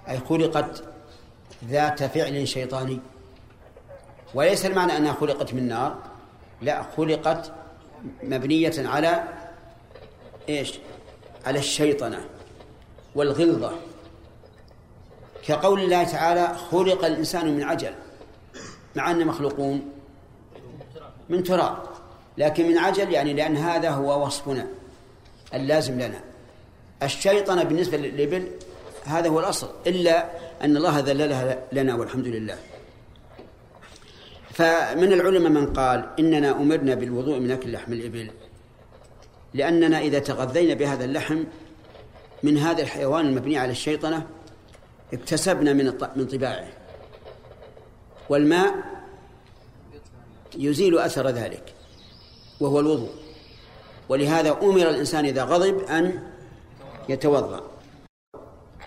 [0.08, 0.84] أي خلقت
[1.64, 3.00] ذات فعل شيطاني.
[4.34, 5.98] وليس المعنى أنها خلقت من نار
[6.62, 7.52] لا خلقت
[8.22, 9.43] مبنية على
[10.48, 10.74] إيش؟
[11.46, 12.20] على الشيطنة
[13.14, 13.72] والغلظة.
[15.46, 17.94] كقول الله تعالى خلق الإنسان من عجل
[18.96, 19.92] مع أن مخلوقون
[21.28, 21.76] من تراب
[22.38, 24.66] لكن من عجل يعني لأن هذا هو وصفنا
[25.54, 26.20] اللازم لنا.
[27.02, 28.48] الشيطنة بالنسبة للإبل
[29.04, 30.28] هذا هو الأصل إلا
[30.62, 32.56] أن الله ذللها لنا والحمد لله.
[34.50, 38.30] فمن العلماء من قال إننا أمرنا بالوضوء من أكل لحم الإبل.
[39.54, 41.44] لأننا إذا تغذينا بهذا اللحم
[42.42, 44.26] من هذا الحيوان المبني على الشيطنة
[45.12, 45.84] اكتسبنا من
[46.16, 46.68] من طباعه.
[48.28, 48.74] والماء
[50.58, 51.74] يزيل أثر ذلك
[52.60, 53.10] وهو الوضوء.
[54.08, 56.22] ولهذا أمر الإنسان إذا غضب أن
[57.08, 57.60] يتوضأ.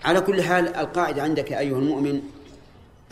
[0.04, 2.22] على كل حال القاعدة عندك أيها المؤمن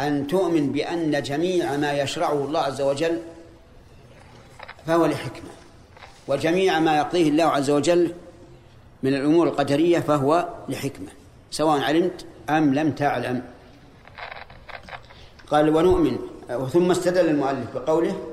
[0.00, 3.22] أن تؤمن بأن جميع ما يشرعه الله عز وجل
[4.86, 5.50] فهو لحكمة.
[6.28, 8.14] وجميع ما يقضيه الله عز وجل
[9.02, 11.08] من الأمور القدرية فهو لحكمة
[11.50, 13.42] سواء علمت أم لم تعلم.
[15.50, 16.18] قال ونؤمن.
[16.72, 18.26] ثم استدل المؤلف بقوله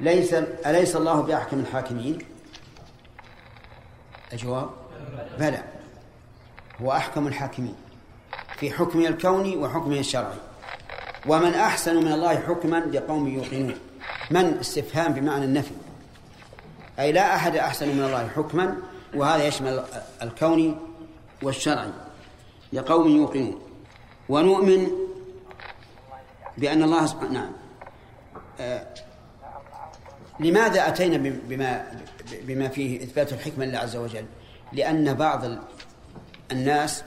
[0.00, 0.34] ليس
[0.66, 2.18] أليس الله بأحكم الحاكمين؟
[4.32, 4.70] الجواب
[5.38, 5.62] بلى
[6.80, 7.74] هو أحكم الحاكمين
[8.56, 10.38] في حكمه الكوني وحكمه الشرعي.
[11.26, 13.74] ومن أحسن من الله حكما لقوم يوقنون.
[14.30, 15.74] من؟ استفهام بمعنى النفي.
[16.98, 18.76] أي لا أحد أحسن من الله حكما
[19.14, 19.84] وهذا يشمل
[20.22, 20.74] الكوني
[21.42, 21.90] والشرعي
[22.72, 23.60] لقوم يوقنون.
[24.28, 24.88] ونؤمن
[26.58, 27.52] بأن الله سبحانه نعم.
[28.60, 28.86] آه
[30.40, 31.92] لماذا أتينا بما
[32.32, 34.24] بما فيه إثبات الحكمة لله عز وجل؟
[34.72, 35.44] لأن بعض
[36.52, 37.04] الناس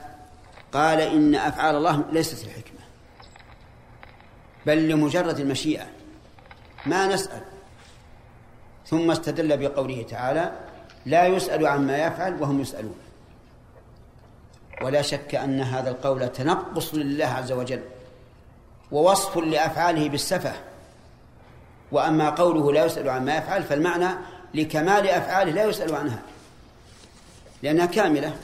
[0.72, 2.78] قال إن أفعال الله ليست الحكمة
[4.66, 5.86] بل لمجرد المشيئة.
[6.86, 7.42] ما نسأل؟
[8.90, 10.52] ثم استدل بقوله تعالى
[11.06, 12.96] لا يسأل عما يفعل وهم يسألون.
[14.82, 17.82] ولا شك أن هذا القول تنقص لله عز وجل
[18.92, 20.52] ووصف لأفعاله بالسفة.
[21.92, 24.08] وأما قوله لا يسأل عما يفعل فالمعنى
[24.54, 26.22] لكمال أفعاله لا يسأل عنها
[27.62, 28.36] لأنها كاملة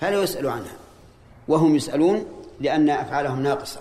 [0.00, 0.76] فلا يسأل عنها.
[1.48, 3.80] وهم يسألون لأن أفعالهم ناقصة.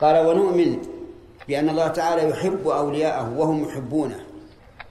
[0.00, 0.99] قال ونؤمن
[1.50, 4.24] بأن الله تعالى يحب أولياءه وهم يحبونه.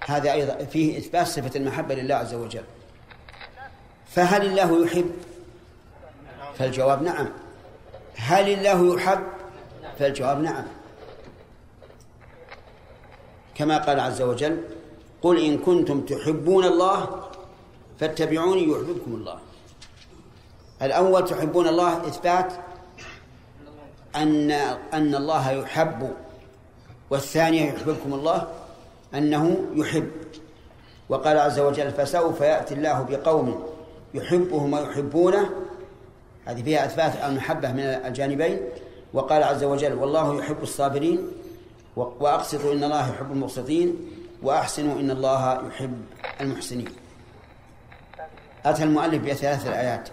[0.06, 2.64] هذا أيضا فيه إثبات صفة المحبة لله عز وجل.
[4.08, 5.12] فهل الله يحب؟
[6.56, 7.30] فالجواب نعم.
[8.16, 9.20] هل الله يحب؟
[10.00, 10.64] فالجواب نعم.
[13.56, 14.64] كما قال عز وجل
[15.22, 17.24] قل إن كنتم تحبون الله
[18.00, 19.40] فاتبعوني يحببكم الله.
[20.82, 22.54] الأول تحبون الله إثبات
[24.16, 24.52] أن
[24.94, 26.14] أن الله يحب
[27.10, 28.48] والثانية يحببكم الله
[29.14, 30.12] أنه يحب.
[31.10, 33.64] وقال عز وجل فسوف يأتي الله بقوم
[34.14, 35.50] يحبهم ويحبونه.
[36.46, 38.60] هذه فيها إثبات المحبة من الجانبين.
[39.14, 41.28] وقال عز وجل والله يحب الصابرين
[41.96, 43.96] وأقسطوا إن الله يحب المقسطين
[44.44, 46.02] وأحسنوا إن الله يحب
[46.42, 46.90] المحسنين.
[48.66, 50.10] أتى المؤلف بثلاث الآيات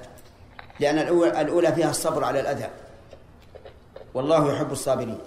[0.80, 0.98] لأن
[1.38, 2.68] الأولى فيها الصبر على الأذى.
[4.14, 5.18] والله يحب الصابرين.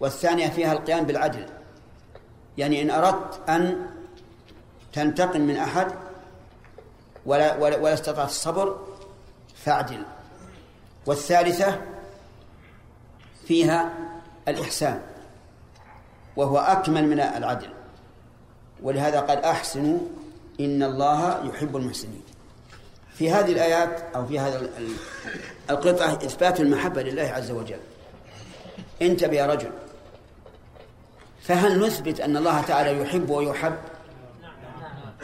[0.00, 1.46] والثانية فيها القيام بالعدل.
[2.58, 3.86] يعني إن أردت أن
[4.92, 5.92] تنتقم من أحد
[7.26, 8.78] ولا, ولا, ولا استطعت الصبر
[9.64, 10.02] فاعدل.
[11.06, 11.80] والثالثة
[13.46, 13.92] فيها
[14.48, 15.00] الإحسان
[16.36, 17.68] وهو أكمل من العدل.
[18.82, 19.98] ولهذا قال أحسنوا
[20.60, 22.22] إن الله يحب المحسنين.
[23.14, 24.68] في هذه الآيات أو في هذا
[25.70, 27.80] القطعة إثبات المحبة لله عز وجل.
[29.02, 29.70] انتبه يا رجل.
[31.46, 33.76] فهل نثبت أن الله تعالى يحب ويحب؟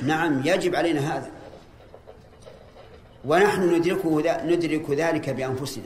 [0.03, 1.31] نعم يجب علينا هذا.
[3.25, 5.85] ونحن ندركه ندرك ذلك بأنفسنا.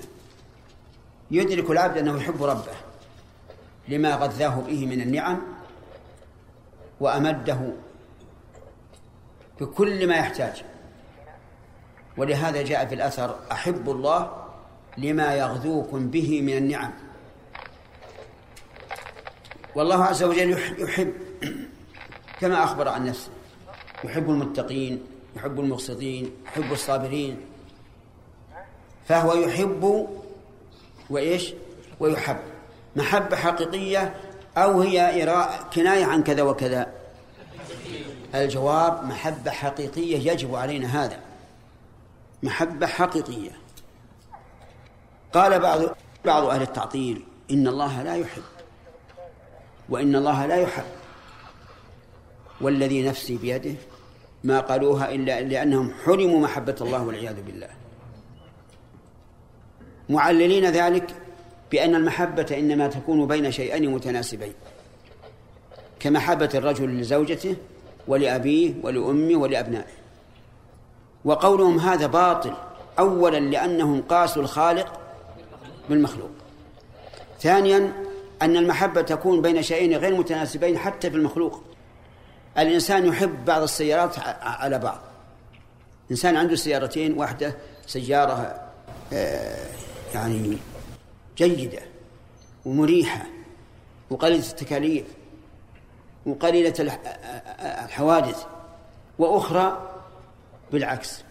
[1.31, 2.72] يدرك العبد أنه يحب ربه
[3.88, 5.42] لما غذاه به من النعم
[7.01, 7.61] وأمده
[9.61, 10.64] بكل ما يحتاج.
[12.16, 14.46] ولهذا جاء في الأثر أحب الله
[14.99, 16.92] لما يغذوكم به من النعم.
[19.77, 21.12] والله عز وجل يحب
[22.41, 23.31] كما أخبر عن نفسه.
[24.05, 25.03] يحب المتقين
[25.37, 27.41] يحب المقسطين يحب الصابرين.
[29.09, 30.09] فهو يحب
[31.11, 31.55] وإيش؟
[32.01, 32.37] ويحب.
[32.97, 34.15] محبة حقيقية
[34.57, 35.27] أو هي
[35.75, 36.93] كناية عن كذا وكذا.
[38.35, 41.21] الجواب محبة حقيقية يجب علينا هذا.
[42.43, 43.51] محبة حقيقية.
[45.33, 45.81] قال بعض
[46.25, 48.56] بعض أهل التعطيل إن الله لا يحب.
[49.88, 50.85] وإن الله لا يحب
[52.61, 53.75] والذي نفسي بيده
[54.44, 57.68] ما قالوها إلا لأنهم حرموا محبة الله والعياذ بالله.
[60.09, 61.14] معللين ذلك
[61.72, 64.53] بأن المحبة إنما تكون بين شيئين متناسبين.
[66.01, 67.57] كمحبة الرجل لزوجته
[68.09, 69.96] ولأبيه ولأمه ولأبنائه.
[71.25, 72.55] وقولهم هذا باطل
[72.99, 75.01] أولا لأنهم قاسوا الخالق
[75.88, 76.31] بالمخلوق.
[77.40, 77.92] ثانيا
[78.42, 81.64] أن المحبة تكون بين شيئين غير متناسبين حتى في المخلوق.
[82.59, 84.99] الإنسان يحب بعض السيارات على بعض.
[86.11, 88.61] إنسان عنده سيارتين واحدة سيارة
[89.12, 89.66] آه،
[90.14, 90.59] يعني
[91.37, 91.83] جيدة
[92.64, 93.27] ومريحة
[94.11, 95.05] وقليلة التكاليف
[96.27, 96.75] وقليلة
[97.85, 98.46] الحوادث
[99.18, 99.90] وأخرى
[100.72, 101.22] بالعكس.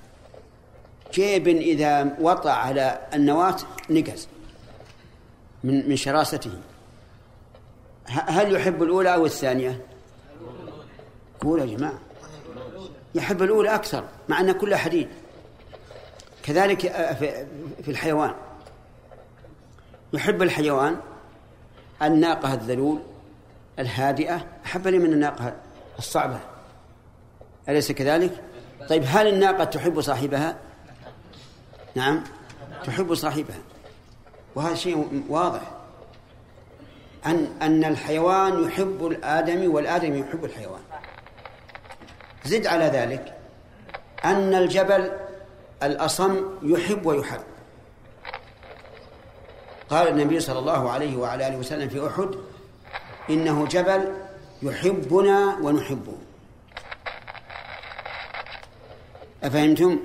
[1.14, 3.58] جيب إذا وطأ على النواة
[3.90, 4.28] نقز
[5.64, 6.52] من من شراسته؟
[8.08, 9.82] هل يحب الأولى أو الثانية؟
[11.42, 12.00] قول يا جماعة.
[13.16, 15.08] يحب الأولى أكثر مع أن كلها حديد.
[16.44, 16.80] كذلك
[17.84, 18.34] في الحيوان.
[20.14, 20.98] يحب الحيوان
[22.02, 23.00] الناقة الذلول
[23.80, 24.48] الهادئة.
[24.66, 25.54] أحب لي من الناقة
[26.00, 26.40] الصعبة.
[27.70, 28.44] أليس كذلك؟
[28.90, 30.58] طيب هل الناقة تحب صاحبها؟
[31.96, 32.24] نعم
[32.84, 33.60] تحب صاحبها.
[34.56, 35.72] وهذا شيء واضح.
[37.26, 40.82] أن أن الحيوان يحب الآدمي والآدمي يحب الحيوان.
[42.46, 43.34] زد على ذلك
[44.26, 45.12] أن الجبل
[45.84, 47.44] الأصم يحب ويحب.
[49.90, 52.30] قال النبي صلى الله عليه وعلى آله وسلم في أحد
[53.30, 54.14] إنه جبل
[54.62, 56.18] يحبنا ونحبه.
[59.44, 60.00] أفهمتم؟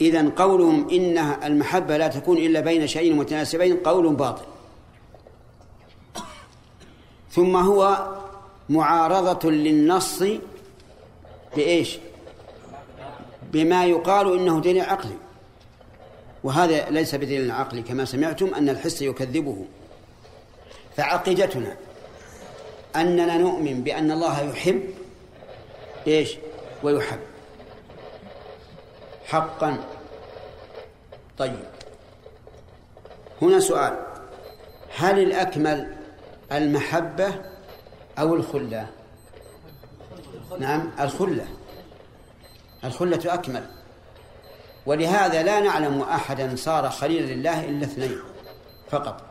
[0.00, 4.51] إذا قولهم إن المحبة لا تكون إلا بين شيئين متناسبين قول باطل.
[7.34, 8.08] ثم هو
[8.68, 10.22] معارضة للنص
[11.56, 11.98] بإيش؟
[13.42, 15.16] بما يقال إنه دليل عقلي.
[16.44, 19.64] وهذا ليس بدليل عقلي كما سمعتم أن الحس يكذبه.
[20.96, 21.76] فعقيدتنا
[22.96, 24.82] أننا نؤمن بأن الله يحب
[26.06, 26.36] إيش؟
[26.82, 27.20] ويحب.
[29.26, 29.84] حقا.
[31.38, 31.64] طيب.
[33.42, 33.98] هنا سؤال.
[34.96, 36.01] هل الأكمل
[36.52, 37.34] المحبة
[38.18, 38.88] أو الخلة.
[40.58, 41.46] نعم الخلة.
[42.84, 43.66] الخلة أكمل.
[44.86, 48.18] ولهذا لا نعلم أحدا صار خليلا لله إلا اثنين
[48.90, 49.22] فقط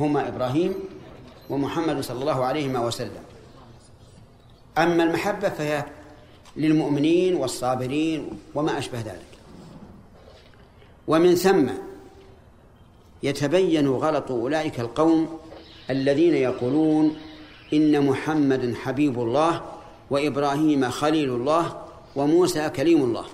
[0.00, 0.74] هما إبراهيم
[1.50, 3.22] ومحمد صلى الله عليه وسلم.
[4.78, 5.84] أما المحبة فهي
[6.56, 9.26] للمؤمنين والصابرين وما أشبه ذلك.
[11.08, 11.70] ومن ثم
[13.22, 15.38] يتبين غلط أولئك القوم
[15.90, 17.16] الذين يقولون
[17.72, 19.62] إن محمدا حبيب الله
[20.10, 21.82] وإبراهيم خليل الله
[22.16, 23.24] وموسى كليم الله.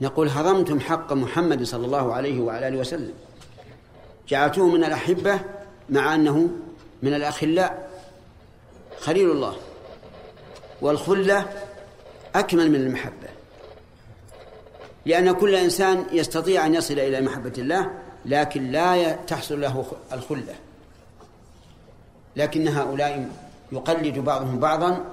[0.00, 3.12] نقول هضمتم حق محمد صلى الله عليه وعلى آله وسلم.
[4.28, 5.40] جعلتوه من الأحبة
[5.90, 6.50] مع أنه
[7.02, 7.90] من الأخلاء.
[9.00, 9.56] خليل الله
[10.80, 11.46] والخلة
[12.34, 13.28] أكمل من المحبة.
[15.06, 17.90] لأن كل إنسان يستطيع أن يصل إلى محبة الله
[18.24, 20.54] لكن لا تحصل له الخلة.
[22.36, 23.28] لكن هؤلاء
[23.72, 25.04] يقلد بعضهم بعضا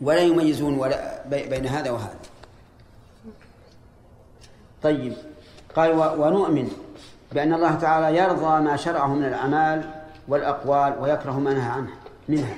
[0.00, 2.18] ولا يميزون ولا بين هذا وهذا.
[4.82, 5.12] طيب
[5.76, 6.70] قال ونؤمن
[7.32, 9.90] بأن الله تعالى يرضى ما شرعه من الأعمال
[10.28, 11.90] والأقوال ويكره ما نهى عنه
[12.28, 12.54] منها.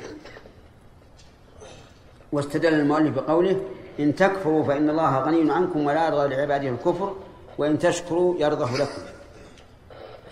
[2.33, 3.61] واستدل المؤلف بقوله
[4.01, 7.15] إن تكفروا فإن الله غني عنكم ولا يرضى لعباده الكفر
[7.63, 9.03] وإن تشكروا يرضه لكم.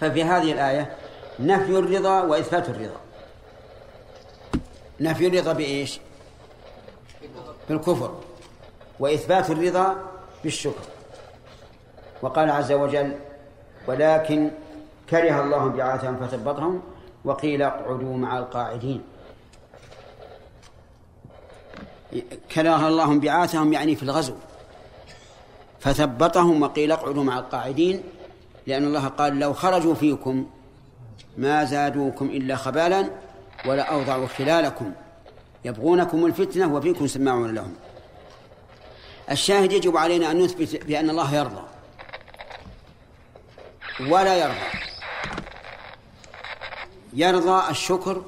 [0.01, 0.97] ففي هذه الآية
[1.41, 3.01] نفي الرضا وإثبات الرضا.
[5.01, 6.01] نفي الرضا بإيش؟
[7.69, 8.15] بالكفر.
[9.01, 9.97] وإثبات الرضا
[10.45, 10.85] بالشكر.
[12.23, 13.17] وقال عز وجل
[13.87, 14.51] ولكن
[15.11, 16.83] كره الله بعاثهم فثبطهم
[17.25, 19.03] وقيل اقعدوا مع القاعدين.
[22.55, 24.35] كره الله انبعاثهم يعني في الغزو.
[25.81, 28.03] فثبطهم وقيل اقعدوا مع القاعدين
[28.67, 30.47] لأن الله قال لو خرجوا فيكم
[31.37, 33.11] ما زادوكم إلا خبالا
[33.67, 34.93] ولا أوضعوا خلالكم.
[35.65, 37.75] يبغونكم الفتنة وفيكم سماعون لهم.
[39.31, 41.63] الشاهد يجب علينا أن نثبت بأن الله يرضى.
[44.01, 44.67] ولا يرضى.
[47.13, 48.23] يرضى الشكر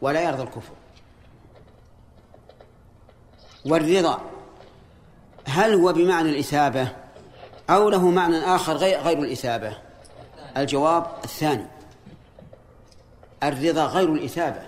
[0.00, 0.72] ولا يرضى الكفر.
[3.64, 4.35] والرضا.
[5.46, 6.88] هل هو بمعنى الإثابة
[7.70, 9.76] أو له معنى آخر غير غير الإثابة؟
[10.56, 11.66] الجواب الثاني.
[13.42, 14.62] الرضا غير الإثابة.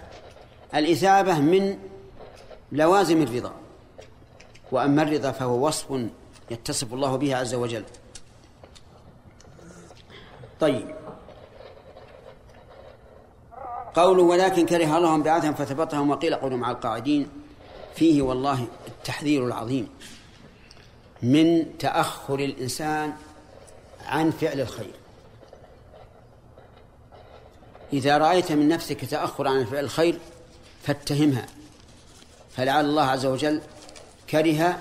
[0.74, 1.78] الإثابة من
[2.72, 3.52] لوازم الرضا.
[4.72, 6.00] وأما الرضا فهو وصف
[6.50, 7.84] يتصف الله به عز وجل.
[10.60, 10.94] طيب.
[13.94, 17.28] قوله ولكن كره الله انبعاثهم فثبتهم وقيل قولوا مع القاعدين.
[17.94, 19.88] فيه والله التحذير العظيم.
[21.22, 23.12] من تأخر الإنسان
[24.06, 24.92] عن فعل الخير.
[27.92, 30.18] إذا رأيت من نفسك تأخر عن فعل الخير
[30.82, 31.46] فاتهمها.
[32.56, 33.60] فلعل الله عز وجل
[34.30, 34.78] كره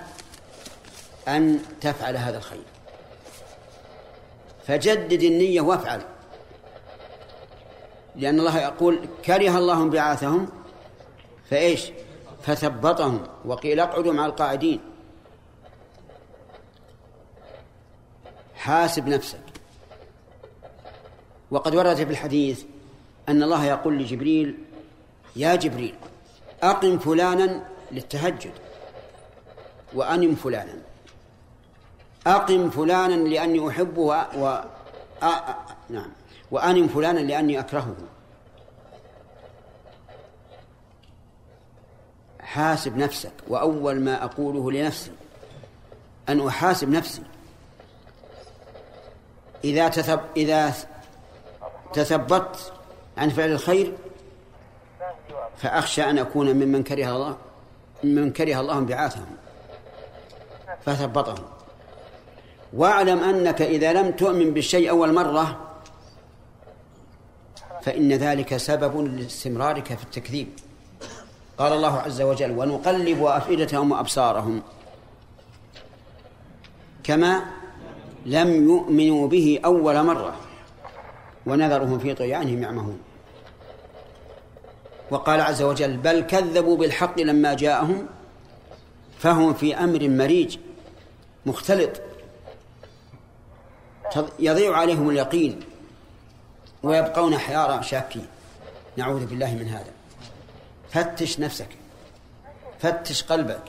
[1.27, 2.63] أن تفعل هذا الخير.
[4.67, 6.01] فجدد النية وافعل.
[8.15, 10.49] لأن الله يقول كره الله انبعاثهم
[11.49, 11.91] فإيش؟
[12.43, 13.27] فثبطهم.
[13.45, 14.79] وقيل اقعدوا مع القاعدين
[18.57, 19.39] حاسب نفسك.
[21.51, 22.63] وقد ورد في الحديث
[23.29, 24.57] أن الله يقول لجبريل
[25.35, 25.95] يا جبريل
[26.63, 28.51] أقم فلانا للتهجد.
[29.93, 30.73] وأنم فلانا.
[32.27, 34.13] أقم فلانا لأني أحبه و...
[35.23, 35.25] أ...
[35.25, 35.55] أ...
[35.89, 36.11] نعم.
[36.51, 37.95] وأنم فلانا لأني أكرهه.
[42.39, 43.33] حاسب نفسك.
[43.47, 45.11] وأول ما أقوله لنفسي
[46.29, 47.21] أن أحاسب نفسي.
[49.63, 50.73] إذا تثب إذا
[51.93, 52.73] تثبت
[53.17, 53.93] عن فعل الخير
[55.57, 57.37] فأخشى أن أكون ممن كره الله
[58.03, 59.25] ممن كره الله انبعاثهم
[60.85, 61.45] فثبطهم.
[62.73, 65.59] واعلم أنك إذا لم تؤمن بالشيء أول مرة
[67.81, 70.47] فإن ذلك سبب لاستمرارك في التكذيب.
[71.57, 74.61] قال الله عز وجل ونقلب أفئدتهم وأبصارهم.
[77.03, 77.56] كما
[78.27, 80.35] لم يؤمنوا به أول مرة
[81.45, 82.99] ونذرهم في طغيانهم يعمهون.
[85.11, 88.07] وقال عز وجل بل كذبوا بالحق لما جاءهم
[89.19, 90.57] فهم في أمر مريج
[91.45, 92.01] مختلط
[94.39, 95.59] يضيع عليهم اليقين
[96.83, 98.27] ويبقون حيارى شاكين.
[98.97, 99.91] نعوذ بالله من هذا.
[100.89, 101.69] فتش نفسك
[102.79, 103.61] فتش قلبك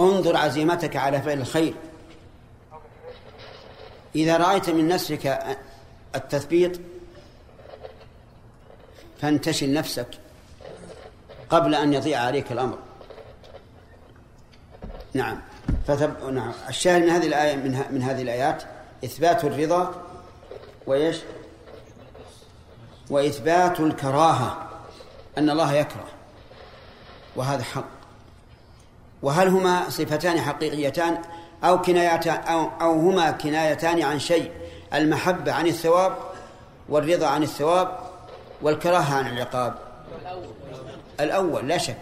[0.00, 1.74] انظر عزيمتك على فعل الخير.
[4.14, 5.38] إذا رأيت من نفسك
[6.14, 6.80] التثبيط
[9.20, 10.08] فانتشل نفسك
[11.50, 12.78] قبل أن يضيع عليك الأمر.
[15.14, 15.40] نعم.
[15.86, 16.24] فثب...
[16.32, 16.52] نعم.
[16.68, 17.88] الشاهد من هذه الآية من, ه...
[17.90, 18.62] من هذه الآيات
[19.04, 20.02] إثبات الرضا
[20.86, 21.16] وإيش؟
[23.10, 24.68] وإثبات الكراهة
[25.38, 26.08] أن الله يكره
[27.36, 27.88] وهذا حق.
[29.22, 31.22] وهل هما صفتان حقيقيتان؟
[31.64, 34.50] أو كنايتان أو, أو هما كنايتان عن شيء
[34.94, 36.12] المحبة عن الثواب
[36.88, 37.98] والرضا عن الثواب
[38.62, 39.74] والكراهة عن العقاب.
[41.20, 41.96] الأول لا شك.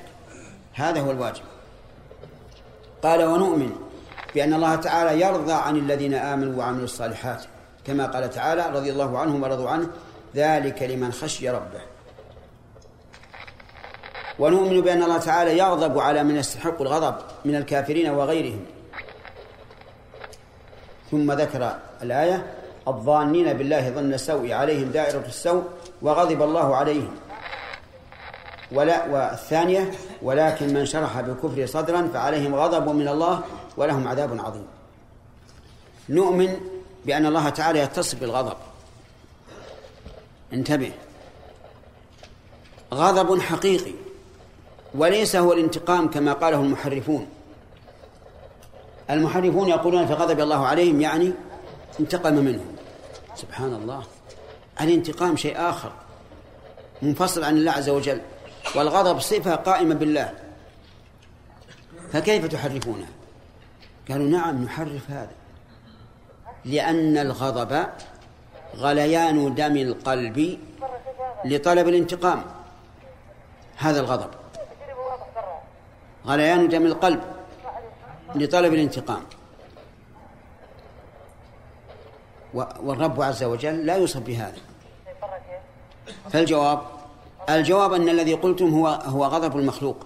[0.75, 1.43] هذا هو الواجب.
[3.03, 3.73] قال ونؤمن
[4.35, 7.45] بأن الله تعالى يرضى عن الذين آمنوا وعملوا الصالحات.
[7.87, 9.89] كما قال تعالى رضي الله عنهم ورضوا عنه
[10.35, 11.81] ذلك لمن خشي ربه.
[14.39, 18.67] ونؤمن بأن الله تعالى يغضب على من يستحق الغضب من الكافرين وغيرهم.
[21.11, 22.47] ثم ذكر الآية
[22.89, 25.65] الظانين بالله ظن السوء عليهم دائرة السوء
[26.03, 27.17] وغضب الله عليهم.
[28.73, 29.91] ولا والثانية
[30.23, 33.43] ولكن من شرح بالكفر صدرا فعليهم غضب من الله
[33.77, 34.67] ولهم عذاب عظيم.
[36.09, 36.61] نؤمن
[37.05, 38.57] بأن الله تعالى يتصف بالغضب.
[40.53, 40.93] انتبه.
[42.95, 43.93] غضب حقيقي
[44.95, 47.27] وليس هو الانتقام كما قاله المحرفون.
[49.11, 51.33] المحرفون يقولون في غضب الله عليهم يعني
[52.01, 52.77] انتقم منهم.
[53.37, 54.03] سبحان الله.
[54.81, 55.93] الانتقام شيء آخر
[57.03, 58.21] منفصل عن الله عز وجل
[58.77, 60.33] والغضب صفة قائمة بالله.
[62.13, 63.09] فكيف تحرفونها
[64.11, 65.31] قالوا نعم نحرف هذا.
[66.65, 67.87] لأن الغضب
[68.77, 70.59] غليان دم القلب
[71.45, 72.45] لطلب الانتقام.
[73.77, 74.31] هذا الغضب.
[76.27, 77.40] غليان دم القلب.
[78.35, 79.23] لطلب الانتقام.
[82.55, 84.59] والرب عز وجل لا يوصف بهذا.
[86.31, 86.81] فالجواب
[87.51, 89.97] الجواب أن الذي قلتم هو هو غضب المخلوق.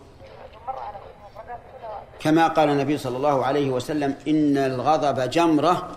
[2.21, 5.89] كما قال النبي صلى الله عليه وسلم إن الغضب جمرة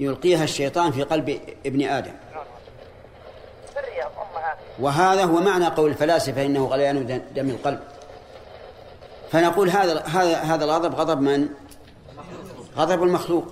[0.00, 2.12] يلقيها الشيطان في قلب ابن آدم.
[4.78, 7.80] وهذا هو معنى قول الفلاسفة إنه غليان دم القلب.
[9.36, 11.48] فنقول هذا هذا هذا الغضب غضب من؟
[12.76, 13.44] غضب المخلوق.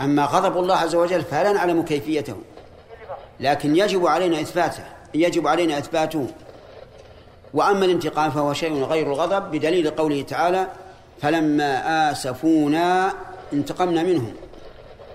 [0.00, 2.36] أما غضب الله عز وجل فلا نعلم كيفيته.
[3.40, 4.84] لكن يجب علينا إثباته
[5.14, 6.26] يجب علينا إثباته.
[7.54, 10.66] وأما الانتقام فهو شيء غير الغضب بدليل قوله تعالى
[11.22, 13.12] فلما آسفونا
[13.52, 14.34] انتقمنا منهم.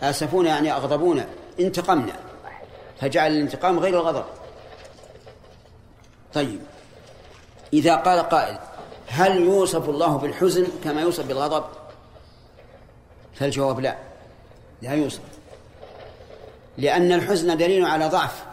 [0.04, 1.26] آسفونا يعني أغضبونا
[1.60, 2.14] انتقمنا.
[3.02, 4.26] فجعل الانتقام غير الغضب.
[6.34, 6.60] طيب.
[7.74, 8.58] إذا قال قائل
[9.08, 11.64] هل يوصف الله بالحزن كما يوصف بالغضب؟
[13.36, 13.97] فالجواب لا؟
[14.82, 15.22] لا يوصف.
[16.78, 18.43] لأن الحزن دليل على ضعف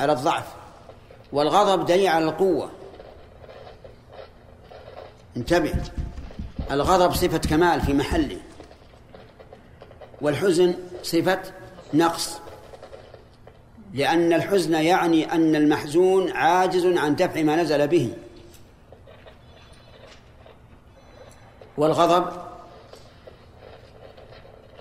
[0.00, 0.44] على الضعف
[1.32, 2.70] والغضب دليل على القوة.
[5.36, 5.74] انتبه
[6.70, 8.38] الغضب صفة كمال في محله
[10.20, 11.40] والحزن صفة
[11.94, 12.38] نقص.
[13.94, 18.12] لأن الحزن يعني أن المحزون عاجز عن دفع ما نزل به.
[21.78, 22.32] والغضب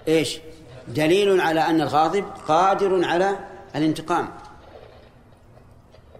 [0.07, 0.39] إيش؟
[0.87, 3.39] دليل على أن الغاضب قادر على
[3.75, 4.29] الانتقام.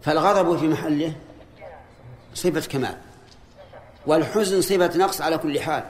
[0.02, 1.16] فالغضب في محله
[2.34, 2.98] صفة كمال
[4.06, 5.84] والحزن صفة نقص على كل حال.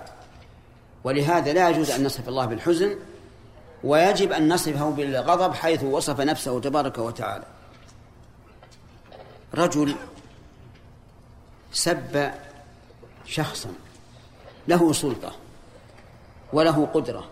[1.04, 3.00] ولهذا لا يجوز أن نصف الله بالحزن
[3.84, 7.46] ويجب أن نصفه بالغضب حيث وصف نفسه تبارك وتعالى.
[9.56, 9.96] رجل
[11.72, 12.32] سب
[13.26, 13.70] شخصا.
[14.68, 15.32] له سلطة
[16.54, 17.30] وله قدرة.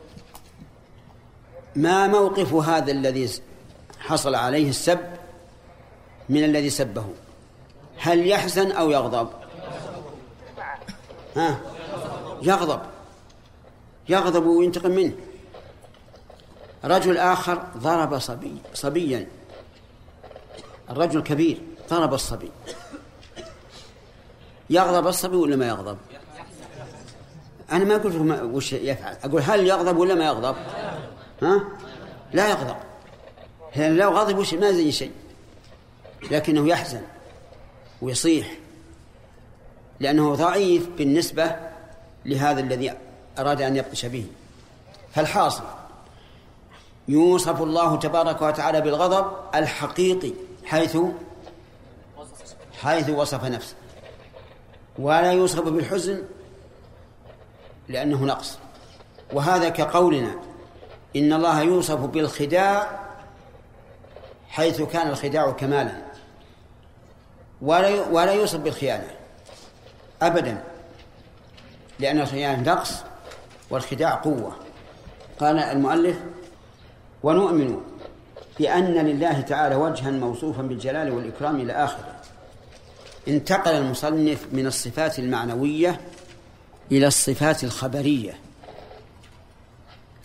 [1.75, 3.29] ما موقف هذا الذي
[3.99, 4.99] حصل عليه السب
[6.29, 7.05] من الذي سبه؟
[7.97, 9.29] هل يحزن أو يغضب؟
[11.35, 11.59] ها؟
[12.41, 12.81] يغضب.
[14.09, 15.13] يغضب وينتقم منه.
[16.83, 19.27] رجل آخر ضرب صبي صبيا.
[20.89, 22.51] الرجل كبير ضرب الصبي.
[24.69, 25.97] يغضب الصبي ولا ما يغضب؟
[27.71, 29.17] أنا ما قلت لكم وش يفعل.
[29.23, 30.55] أقول هل يغضب ولا ما يغضب؟
[31.41, 31.63] ها؟
[32.33, 32.75] لا يغضب.
[33.75, 35.11] لأن لو غضب وش ما زي شيء.
[36.31, 37.01] لكنه يحزن
[38.01, 38.51] ويصيح.
[39.99, 41.55] لأنه ضعيف بالنسبة
[42.25, 42.93] لهذا الذي
[43.39, 44.25] أراد أن يبطش به.
[45.13, 45.63] فالحاصل
[47.07, 50.31] يوصف الله تبارك وتعالى بالغضب الحقيقي
[50.65, 50.97] حيث
[52.81, 53.75] حيث وصف نفسه.
[54.99, 56.23] ولا يوصف بالحزن
[57.89, 58.57] لأنه نقص.
[59.33, 60.35] وهذا كقولنا
[61.15, 62.99] إن الله يوصف بالخداع
[64.49, 66.01] حيث كان الخداع كمالا.
[67.61, 69.07] ولا يوصف بالخيانة.
[70.21, 70.63] أبدا.
[71.99, 72.93] لأن الخيانة نقص
[73.69, 74.55] والخداع قوة.
[75.39, 76.17] قال المؤلف
[77.23, 77.77] ونؤمن
[78.59, 82.15] بأن لله تعالى وجها موصوفا بالجلال والإكرام إلى آخره
[83.27, 86.01] انتقل المصنف من الصفات المعنوية
[86.91, 88.39] إلى الصفات الخبرية.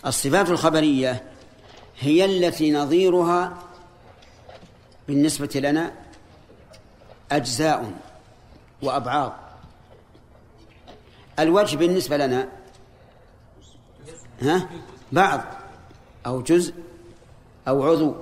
[0.05, 1.23] الصفات الخبرية
[1.99, 3.57] هي التي نظيرها
[5.07, 5.93] بالنسبة لنا
[7.31, 7.91] أجزاء
[8.81, 9.35] وأبعاض
[11.39, 12.49] الوجه بالنسبة لنا
[14.41, 14.69] ها
[15.11, 15.41] بعض
[16.25, 16.73] أو جزء
[17.67, 18.15] أو عضو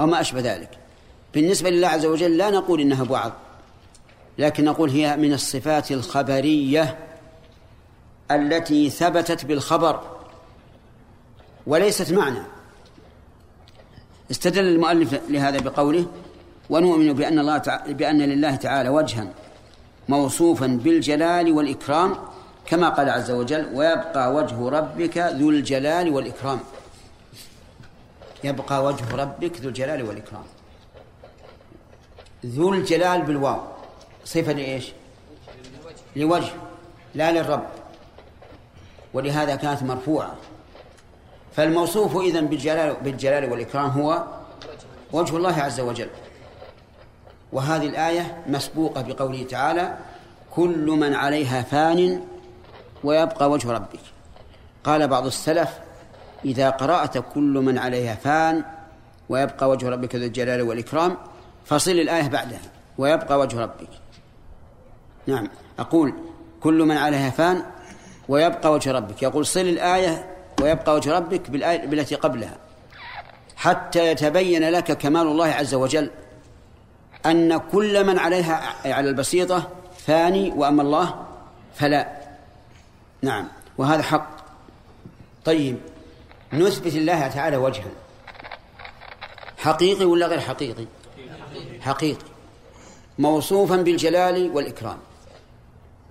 [0.00, 0.78] أو ما أشبه ذلك.
[1.34, 3.32] بالنسبة لله عز وجل لا نقول إنها بعض
[4.38, 6.98] لكن نقول هي من الصفات الخبرية.
[8.34, 10.00] التي ثبتت بالخبر
[11.66, 12.42] وليست معنى.
[14.30, 16.06] استدل المؤلف لهذا بقوله
[16.70, 19.28] ونؤمن بأن الله تعالى بأن لله تعالى وجها
[20.08, 22.16] موصوفا بالجلال والإكرام
[22.66, 26.60] كما قال عز وجل ويبقى وجه ربك ذو الجلال والإكرام.
[28.44, 30.44] يبقى وجه ربك ذو الجلال والإكرام.
[32.46, 33.60] ذو الجلال بالواو.
[34.24, 34.92] صفة لإيش؟
[36.16, 36.52] لوجه
[37.14, 37.66] لا للرب.
[39.14, 40.34] ولهذا كانت مرفوعة.
[41.56, 44.24] فالموصوف إذن بالجلال, بالجلال والإكرام هو
[45.12, 46.08] وجه الله عز وجل.
[47.52, 49.96] وهذه الآية مسبوقة بقوله تعالى
[50.50, 52.20] كل من عليها فان
[53.04, 54.00] ويبقى وجه ربك.
[54.84, 55.78] قال بعض السلف
[56.44, 58.64] إذا قرأت كل من عليها فان
[59.28, 61.16] ويبقى وجه ربك ذو الجلال والإكرام
[61.64, 62.60] فصل الآية بعدها
[62.98, 63.88] ويبقى وجه ربك.
[65.26, 65.48] نعم.
[65.78, 66.14] أقول
[66.60, 67.62] كل من عليها فان
[68.32, 69.22] ويبقى وجه ربك.
[69.22, 72.56] يقول صل الآية ويبقى وجه ربك بالآية بالتي قبلها.
[73.56, 76.10] حتى يتبين لك كمال الله عز وجل
[77.26, 79.68] أن كل من عليها على البسيطة
[80.06, 81.26] فاني وأما الله
[81.74, 82.12] فلا.
[83.22, 83.48] نعم.
[83.78, 84.30] وهذا حق.
[85.44, 85.76] طيب.
[86.52, 87.90] نثبت الله تعالى وجها.
[89.58, 90.86] حقيقي ولا غير حقيقي؟
[91.80, 92.26] حقيقي.
[93.18, 94.98] موصوفا بالجلال والإكرام.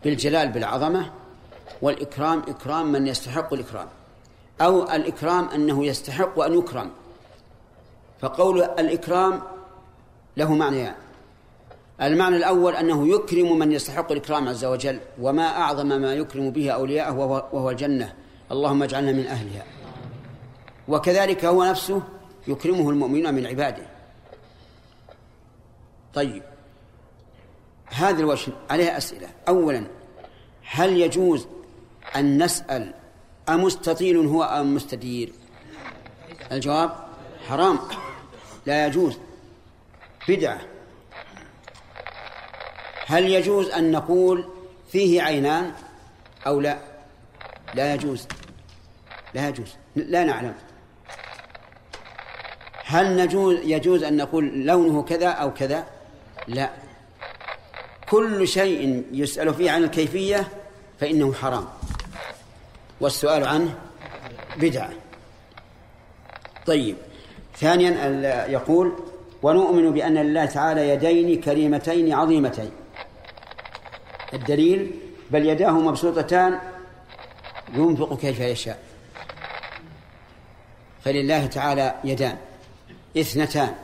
[0.03, 1.20] بالجلال بالعظمة
[1.81, 3.87] والإكرام إكرام من يستحق الإكرام
[4.61, 6.91] أو الإكرام أنه يستحق أن يكرم.
[8.19, 9.41] فقول الإكرام
[10.37, 10.95] له معنيان يعني.
[12.01, 17.15] المعنى الأول أنه يكرم من يستحق الإكرام عز وجل وما أعظم ما يكرم به أولياءه
[17.53, 18.13] وهو الجنة.
[18.51, 19.65] اللهم اجعلنا من أهلها.
[20.87, 22.01] وكذلك هو نفسه
[22.47, 23.83] يكرمه المؤمنون من عباده.
[26.13, 26.43] طيب.
[27.85, 29.27] هذا الوجه عليه أسئلة.
[29.47, 29.83] أولا
[30.63, 31.47] هل يجوز
[32.15, 32.93] أن نسأل
[33.49, 35.31] أمستطيل هو أم مستدير؟
[36.51, 36.95] الجواب
[37.47, 37.79] حرام
[38.65, 39.17] لا يجوز.
[40.27, 40.61] بدعة.
[43.05, 44.49] هل يجوز أن نقول
[44.91, 45.71] فيه عينان
[46.47, 46.77] أو لا؟
[47.73, 48.27] لا يجوز.
[49.33, 49.75] لا يجوز.
[49.95, 50.53] لا نعلم.
[52.85, 55.85] هل نجوز يجوز أن نقول لونه كذا أو كذا؟
[56.47, 56.69] لا.
[58.09, 60.47] كل شيء يسأل فيه عن الكيفية
[60.99, 61.67] فإنه حرام.
[63.01, 63.79] والسؤال عنه
[64.57, 64.89] بدعة.
[66.65, 66.95] طيب.
[67.57, 67.89] ثانيا
[68.47, 68.93] يقول
[69.43, 72.71] ونؤمن بأن لله تعالى يدين كريمتين عظيمتين.
[74.33, 74.91] الدليل
[75.31, 76.59] بل يداه مبسوطتان
[77.73, 78.79] ينفق كيف يشاء.
[81.03, 82.37] فلله تعالى يدان.
[83.17, 83.75] اثنتان.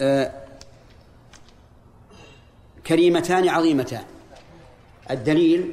[0.00, 0.32] آه
[2.86, 4.04] كريمتان عظيمتان.
[5.10, 5.72] الدليل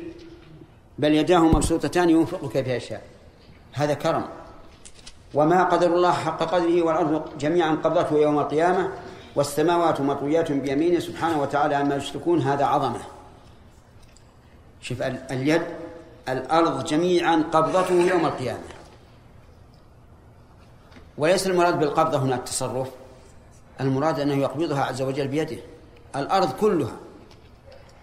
[0.99, 3.01] بل يداه مبسوطتان ينفق كيف يشاء.
[3.73, 4.25] هذا كرم.
[5.33, 8.91] وما قدر الله حق قدره والأرض جميعا قبضته يوم القيامة
[9.35, 10.99] والسماوات مطويات بيمينه.
[10.99, 12.99] سبحانه وتعالى عما يشركون هذا عظمة.
[14.81, 15.61] شوف اليد
[16.29, 18.59] الأرض جميعا قبضته يوم القيامة.
[21.17, 22.89] وليس المراد بالقبضة هنا التصرف
[23.81, 25.57] المراد أنه يقبضها عز وجل بيده.
[26.15, 26.95] الأرض كلها.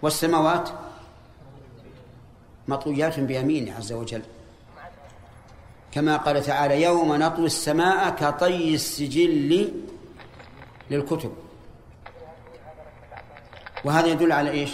[0.01, 0.69] والسماوات
[2.67, 4.21] مطويات بيمينه عز وجل.
[5.91, 9.73] كما قال تعالى يوم نطوي السماء كطي السجل
[10.91, 11.33] للكتب.
[13.85, 14.71] وهذا يدل على إيش؟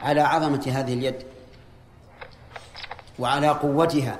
[0.00, 1.22] على عظمة هذه اليد
[3.18, 4.18] وعلى قوتها.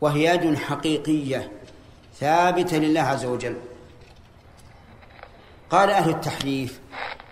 [0.00, 1.52] وهي يد حقيقية
[2.20, 3.56] ثابتة لله عز وجل.
[5.70, 6.80] قال أهل التحريف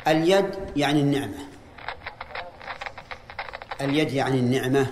[0.09, 1.52] اليد يعني النعمة.
[3.83, 4.87] اليد يعني النعمة.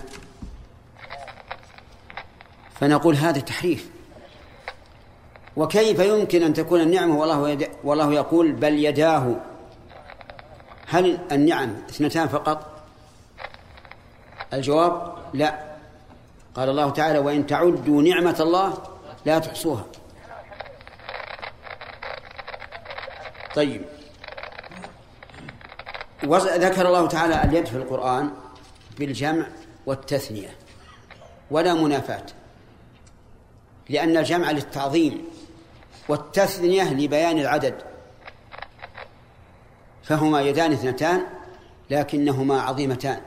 [2.79, 3.89] فنقول هذا تحريف.
[5.57, 9.35] وكيف يمكن أن تكون النعمة؟ والله, والله يقول بل يداه.
[10.87, 12.83] هل النعم اثنتان فقط؟
[14.53, 15.71] الجواب لا.
[16.55, 18.73] قال الله تعالى وإن تعدوا نعمة الله
[19.25, 19.85] لا تحصوها.
[23.55, 23.81] طيب.
[26.23, 28.31] ذكر الله تعالى اليد في القرآن.
[28.99, 29.45] بالجمع
[29.85, 30.55] والتثنية
[31.51, 32.25] ولا منافاة
[33.89, 35.25] لأن الجمع للتعظيم
[36.09, 37.75] والتثنية لبيان العدد
[40.03, 41.21] فهما يدان اثنتان
[41.89, 43.21] لكنهما عظيمتان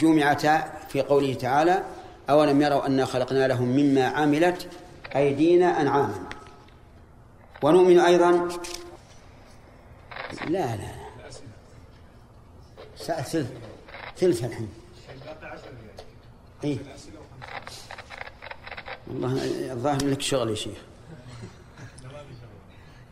[0.00, 1.82] جمعتا في قوله تعالى
[2.30, 4.68] أولم يروا أنا خلقنا لهم مما عملت
[5.16, 6.28] أيدينا أنعاما؟
[7.62, 8.48] ونؤمن أيضا؟
[10.46, 11.02] لا لا
[12.96, 13.44] ساعة
[14.22, 14.68] ثلث الحين.
[16.64, 16.78] إيه؟
[19.06, 19.32] والله
[19.72, 20.78] الظاهر لك شغل يا شيخ.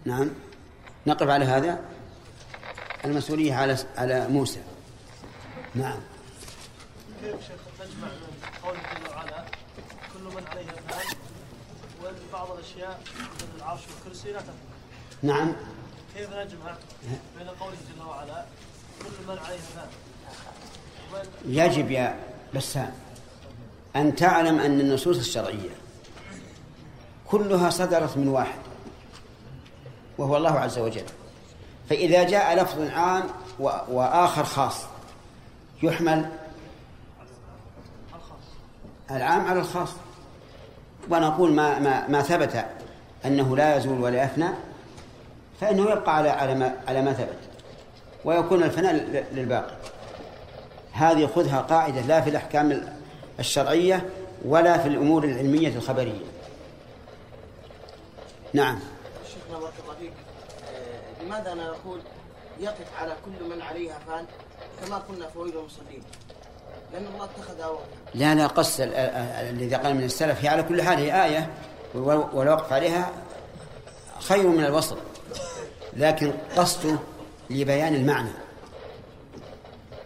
[0.04, 0.30] نعم.
[1.06, 1.80] نقف على هذا.
[3.04, 4.62] المسؤولية على على موسى.
[5.74, 6.00] نعم.
[7.22, 9.44] كيف شيخ نجمع من قوله جل وعلا
[10.12, 11.16] كل من عليها فان
[12.02, 14.54] وان بعض الاشياء مثل العرش والكرسي لا تفنى
[15.22, 15.56] نعم.
[16.14, 16.76] كيف نجمع
[17.38, 18.44] بين قوله جل وعلا
[18.98, 19.88] كل من عليها فان
[21.46, 22.14] يجب يا
[22.54, 22.92] بسام
[23.96, 25.70] أن تعلم أن النصوص الشرعية
[27.28, 28.58] كلها صدرت من واحد
[30.18, 31.04] وهو الله عز وجل.
[31.88, 33.22] فإذا جاء لفظ عام
[33.88, 34.76] وآخر خاص
[35.82, 36.28] يحمل
[39.11, 39.88] العام على الخاص.
[41.11, 42.64] ونقول ما ما ما ثبت
[43.24, 44.48] أنه لا يزول ولا يفنى
[45.61, 47.38] فإنه يبقى على على ما على ما ثبت
[48.24, 49.74] ويكون الفناء للباقي.
[51.01, 52.96] هذه خذها قاعدة لا في الأحكام
[53.38, 54.07] الشرعية
[54.44, 56.20] ولا في الأمور العلمية الخبرية.
[58.53, 58.78] نعم.
[59.34, 60.12] شيخنا بارك الله فيك
[60.74, 62.01] آه، لماذا أنا نقول
[62.61, 64.24] يقف على كل من عليها فان
[64.86, 66.03] كما قلنا فويل المصلين؟
[66.92, 67.84] لأن الله اتخذها وقتا
[68.14, 71.51] لا لا قص ال- ال- الذي قال من السلف هي على كل حال هي آية
[71.94, 73.11] وال- والوقف عليها
[74.20, 74.98] خير من الوصل
[75.96, 76.98] لكن قصده
[77.51, 78.30] لبيان المعنى.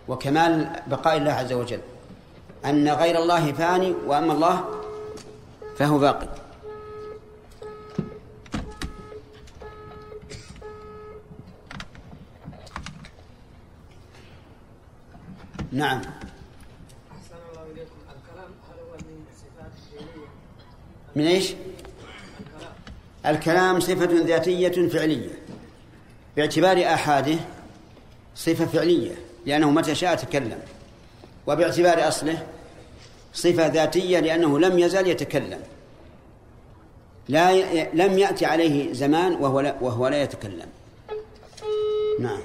[0.09, 1.81] وكمال بقاء الله عز وجل.
[2.65, 4.65] أن غير الله فاني وأما الله
[5.77, 6.29] فهو باقي.
[15.73, 16.01] نعم.
[21.17, 21.55] من إيش؟
[23.27, 25.31] الكلام صفة ذاتية فعلية.
[26.37, 27.37] باعتبار آحاده
[28.35, 29.15] صفة فعلية.
[29.47, 30.59] لأنه متى شاء تكلم.
[31.47, 32.47] وباعتبار أصله
[33.35, 35.61] صفة ذاتية لأنه لم يزل يتكلم.
[37.29, 37.91] لا ي...
[37.95, 40.69] لم يأتي عليه زمان وهو لا, وهو لا يتكلم.
[42.21, 42.41] نعم.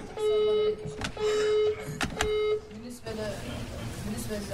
[2.71, 3.31] بالنسبة ل...
[4.05, 4.53] بالنسبة ل...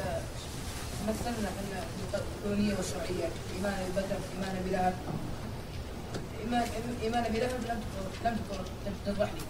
[1.09, 1.83] مثلنا إحنا
[2.13, 4.93] الكونية والشرعية إيمان بالبدر إيمان بلهب.
[6.43, 6.67] إيمان
[7.03, 7.79] إيمان بلهب لم
[8.23, 9.41] تذكر لم تذبح لي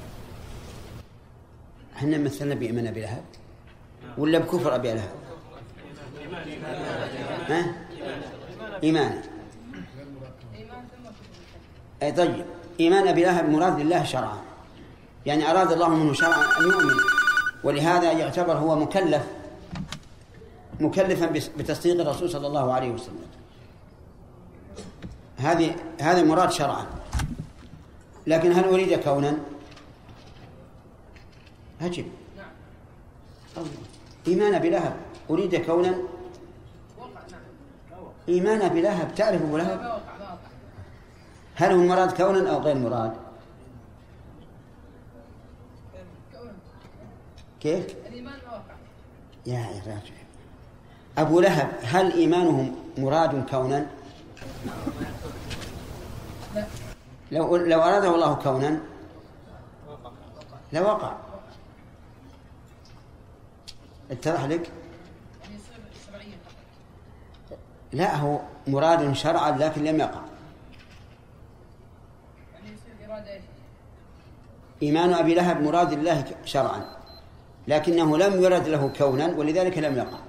[1.96, 3.24] إحنا مثلنا بإيمان أبي لهب؟
[4.18, 5.10] ولا بكفر أبي لهب؟
[7.48, 7.76] ها؟
[8.84, 9.22] إيمان.
[12.04, 12.46] أي طيب.
[12.80, 14.38] إيمان أبي لهب مراد لله شرعا.
[15.26, 16.96] يعني أراد الله منه شرعا أن يؤمن.
[17.64, 19.24] ولهذا يعتبر هو مكلف.
[20.80, 21.26] مكلفا
[21.58, 23.26] بتصديق الرسول صلى الله عليه وسلم.
[25.38, 26.86] هذه هذا مراد شرعا.
[28.28, 29.38] لكن هل أريد كونا؟
[31.82, 32.06] أجب
[32.38, 33.66] نعم.
[34.28, 34.96] إيمان أبي لهب
[35.30, 35.96] أريد كونا
[38.30, 40.02] إيمان أبي لهب تعرف أبو لهب؟
[41.56, 43.14] هل هو مراد كونا أو غير مراد؟
[47.60, 47.96] كيف؟
[49.46, 50.14] يا يا راجل
[51.18, 53.88] أبو لهب هل إيمانه مراد كونا؟
[57.32, 58.80] لو لو أراده الله كونا؟
[60.74, 61.14] لوقع
[64.12, 64.72] اتضح لك؟
[67.92, 70.22] لا هو مراد شرعا لكن لم يقع؟
[74.84, 76.86] إيمان أبي لهب مراد الله شرعا
[77.68, 80.20] لكنه لم يرد له كونا ولذلك لم يقع.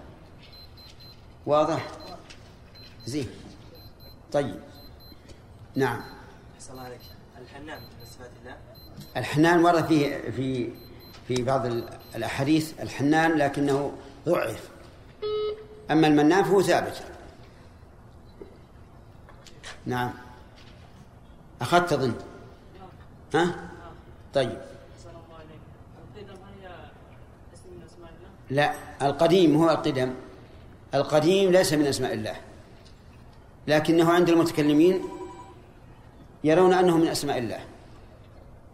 [1.46, 1.86] واضح؟
[3.06, 3.28] زين.
[4.32, 4.60] طيب.
[5.74, 6.00] نعم.
[6.70, 7.00] الله عليك.
[7.38, 8.56] الحنان من صفات الله.
[9.16, 10.70] الحنان ورد في
[11.28, 13.92] في بعض ال- الأحاديث الحنان لكنه
[14.26, 14.68] ضعف.
[15.90, 17.02] أما المنان فهو ثابت.
[19.86, 20.12] نعم.
[21.60, 22.14] أخذت ظن
[23.34, 23.70] ها؟
[24.34, 24.58] طيب.
[28.50, 30.14] لا القديم هو القدم.
[30.94, 32.36] القديم ليس من أسماء الله.
[33.68, 35.02] لكنه عند المتكلمين
[36.44, 37.60] يرون أنه من أسماء الله.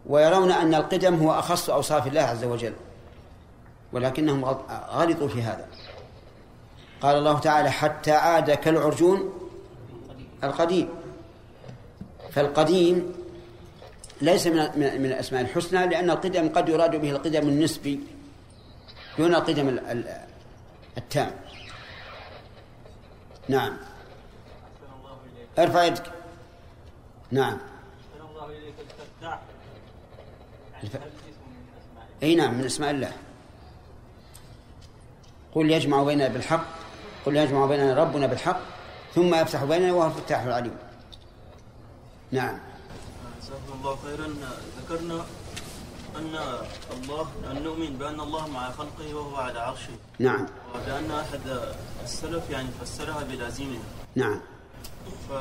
[0.06, 2.72] ويرون أن القدم هو أخص أوصاف الله عز وجل
[3.92, 5.66] ولكنهم غلط- غلطوا في هذا.
[7.00, 9.32] قال الله تعالى حتى عاد كالعرجون
[10.44, 10.88] القديم.
[12.32, 13.12] فالقديم
[14.20, 18.00] ليس من من الأسماء الحسنى لأن القدم قد يراد به القدم النسبي
[19.18, 20.20] دون القدم ال- ال-
[20.98, 21.30] التام.
[23.48, 23.76] نعم.
[25.58, 26.02] ارفع يدك.
[27.30, 29.40] نعم احسن الله اليك الفتاح
[30.84, 30.96] الف...
[32.22, 33.12] أي نعم من أسماء الله.
[35.54, 36.66] قل يجمع بيننا بالحق
[37.26, 38.60] قل يجمع بيننا ربنا بالحق
[39.14, 40.76] ثم يفتح بيننا وهو الفتاح العليم.
[42.30, 42.58] نعم.
[43.42, 44.34] جزاكم الله خيرا.
[44.80, 45.24] ذكرنا
[46.16, 46.34] أن
[46.92, 49.96] الله أن نؤمن بأن الله مع خلقه وهو على عرشه.
[50.18, 50.46] نعم.
[50.74, 51.72] وبأن أحد
[52.04, 53.82] السلف يعني فسرها بلازمها.
[54.16, 54.40] نعم.
[55.28, 55.32] ف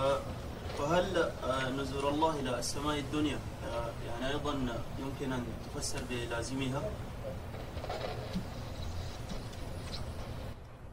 [0.81, 4.53] فهل آه، نزول الله إلى السماء الدنيا آه، يعني أيضا
[4.99, 5.43] يمكن أن
[5.75, 6.81] تفسر بلازمها؟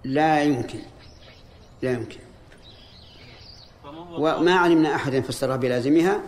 [0.05, 0.79] لا يمكن
[1.83, 2.19] لا يمكن.
[4.19, 6.21] وما علمنا أحدا فسرها بلازمها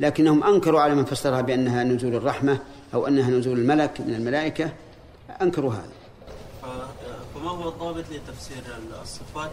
[0.00, 2.58] لكنهم أنكروا على من فسرها بأنها نزول الرحمة
[2.94, 4.72] أو أنها نزول الملك من الملائكة
[5.42, 5.92] أنكروا هذا.
[6.62, 6.66] ف-
[7.34, 8.62] فما هو الضابط لتفسير
[9.02, 9.50] الصفات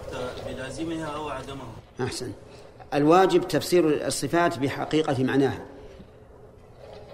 [0.48, 1.68] بلازمها أو عدمها؟
[2.02, 2.32] أحسن.
[2.94, 5.66] الواجب تفسير الصفات بحقيقة معناها.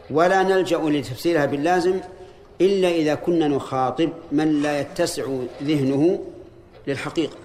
[0.09, 1.99] ولا نلجأ لتفسيرها باللازم
[2.61, 5.23] إلا إذا كنا نخاطب من لا يتسع
[5.63, 6.19] ذهنه
[6.88, 7.36] للحقيقة.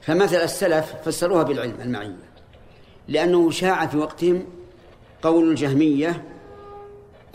[0.00, 2.16] فمثل السلف فسروها بالعلم المعية
[3.08, 4.44] لأنه شاع في وقتهم
[5.22, 6.24] قول الجهمية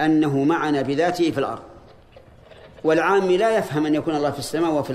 [0.01, 1.61] أنه معنا بذاته في الأرض
[2.83, 4.93] والعام لا يفهم أن يكون الله في السماء وفي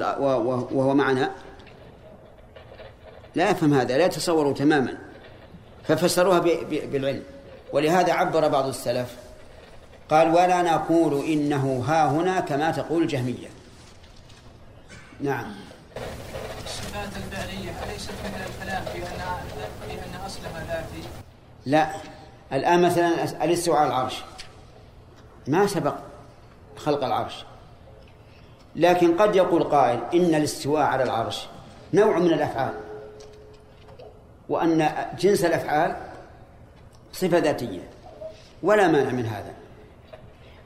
[0.73, 1.31] وهو معنا.
[3.35, 4.99] لا يفهم هذا لا يتصوره تماما.
[5.89, 7.23] ففسروها بالعلم.
[7.73, 9.17] ولهذا عبر بعض السلف.
[10.11, 13.49] قال ولا نقول إنه ها هنا كما تقول الجهمية.
[15.21, 15.55] نعم.
[16.65, 21.09] الصفات الفعلية أليست مثل الكلام في أن أصلها ذاتي؟
[21.67, 21.91] لا.
[22.53, 24.23] الآن مثلا الاستواء على العرش؟
[25.47, 25.95] ما سبق
[26.77, 27.45] خلق العرش.
[28.77, 31.47] لكن قد يقول قائل إن الاستواء على العرش
[31.95, 32.75] نوع من الأفعال.
[34.51, 35.97] وأن جنس الأفعال
[37.13, 37.89] صفة ذاتية
[38.63, 39.53] ولا مانع من هذا.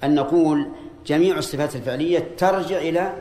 [0.04, 0.68] أن نقول
[1.06, 3.14] جميع الصفات الفعلية ترجع إلى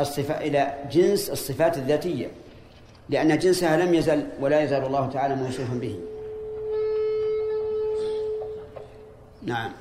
[0.00, 2.30] الصفة إلى جنس الصفات الذاتية
[3.08, 6.00] لأن جنسها لم يزل ولا يزال الله تعالى موصوفا به.
[9.42, 9.72] نعم.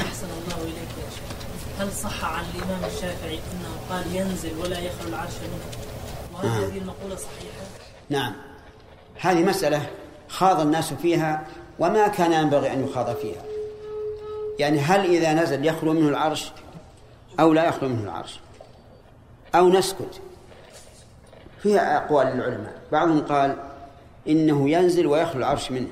[0.00, 1.32] أحسن الله إليك يا شيخ.
[1.78, 5.64] هل صح عن الإمام الشافعي أنه قال ينزل ولا يخلو العرش منه؟
[6.34, 6.66] وهل آه.
[6.66, 7.62] هذه المقولة صحيحة؟
[8.10, 8.51] نعم.
[9.20, 9.90] هذه مسألة
[10.28, 11.46] خاض الناس فيها
[11.78, 13.42] وما كان ينبغي أن يخاض فيها.
[14.58, 16.52] يعني هل إذا نزل يخلو منه العرش
[17.40, 18.40] أو لا يخلو منه العرش؟
[19.54, 20.20] أو نسكت؟
[21.62, 22.74] فيها أقوال للعلماء.
[22.92, 23.56] بعضهم قال
[24.28, 25.88] إنه ينزل ويخلو العرش منه.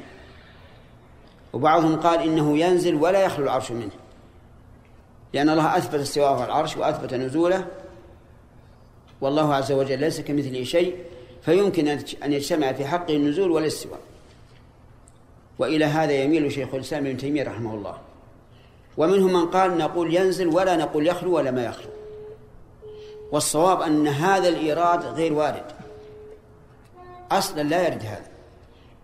[1.53, 3.91] وبعضهم قال إنه ينزل ولا يخلو العرش منه.
[5.33, 7.67] لأن الله أثبت استواءه على العرش وأثبت نزوله.
[9.21, 10.97] والله عز وجل ليس كمثله شيء
[11.43, 11.89] فيمكن
[12.23, 14.01] أن يجتمع في حقه النزول والاستواء
[15.59, 17.99] وإلى هذا يميل شيخ الإسلام ابن تيمية رحمه الله.
[18.97, 21.91] ومنهم من قال نقول ينزل ولا نقول يخلو ولا ما يخلو.
[23.33, 25.65] والصواب أن هذا الإيراد غير وارد.
[27.33, 28.31] أصلا لا يرد هذا.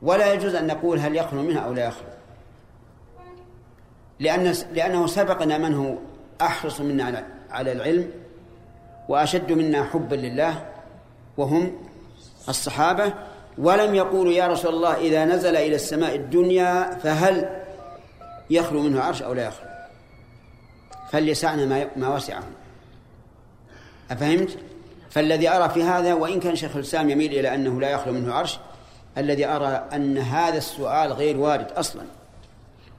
[0.02, 2.08] ولا يجوز أن نقول هل يخلو منها أو لا يخلو.
[4.20, 5.94] لأن لأنه سبقنا من هو
[6.40, 8.10] أحرص منا على العلم
[9.08, 10.66] وأشد منا حبا لله
[11.36, 11.85] وهم
[12.48, 13.14] الصحابة
[13.58, 17.62] ولم يقولوا يا رسول الله إذا نزل إلى السماء الدنيا فهل
[18.50, 19.68] يخلو منه عرش أو لا يخلو؟
[21.10, 22.52] فليسعنا ما ما وسعهم
[24.10, 24.58] أفهمت؟
[25.10, 28.58] فالذي أرى في هذا وإن كان شيخ الإسلام يميل إلى أنه لا يخلو منه عرش
[29.18, 32.02] الذي أرى أن هذا السؤال غير وارد أصلا.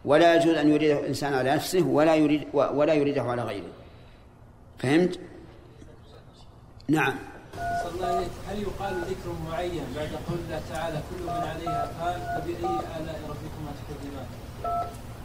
[0.05, 3.69] ولا يجوز أن يريده الإنسان على نفسه ولا يريد ولا يريده على غيره.
[4.79, 5.19] فهمت؟
[6.87, 7.15] نعم.
[8.49, 13.71] هل يقال ذكر معين بعد قول الله تعالى كل من عليها فان فبأي آلاء ربكما
[13.87, 14.27] تكذبان؟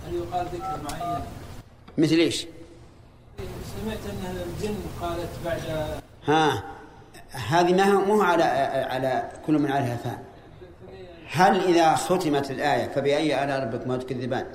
[0.07, 1.25] هل يقال ذكر معين؟
[1.99, 2.47] مثل إيش؟
[3.39, 5.61] سمعت أن الجن قالت بعد
[6.27, 6.63] ها
[7.31, 8.45] هذه ما هو مو على
[8.91, 10.19] على كل من عليها فان
[11.31, 14.47] هل إذا ختمت الآية فبأي آلاء ربكما تكذبان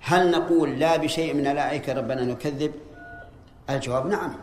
[0.00, 2.72] هل نقول لا بشيء من آلائك ربنا نكذب
[3.70, 4.34] الجواب نعم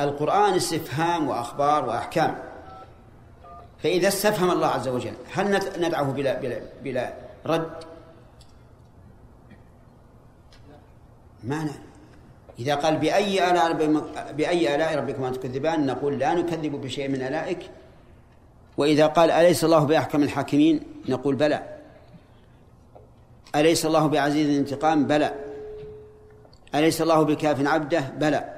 [0.00, 2.38] القرآن استفهام وأخبار وأحكام.
[3.82, 7.14] فإذا استفهم الله عز وجل هل ند- ندعه بلا, بلا, بلا
[7.46, 7.70] رد؟
[11.44, 11.68] ما
[12.58, 13.72] إذا قال بأي آلاء
[14.32, 17.70] بأي آلاء ربكما تكذبان نقول لا نكذب بشيء من آلائك.
[18.76, 21.62] وإذا قال أليس الله بأحكم الحاكمين؟ نقول بلى.
[23.54, 25.34] أليس الله بعزيز الانتقام؟ بلى.
[26.74, 28.53] أليس الله بكاف عبده؟ بلى.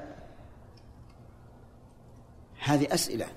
[2.67, 3.27] هذه أسئلة.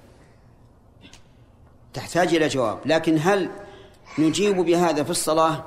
[1.95, 2.79] تحتاج إلى جواب.
[2.85, 3.51] لكن هل
[4.19, 5.65] نجيب بهذا في الصلاة؟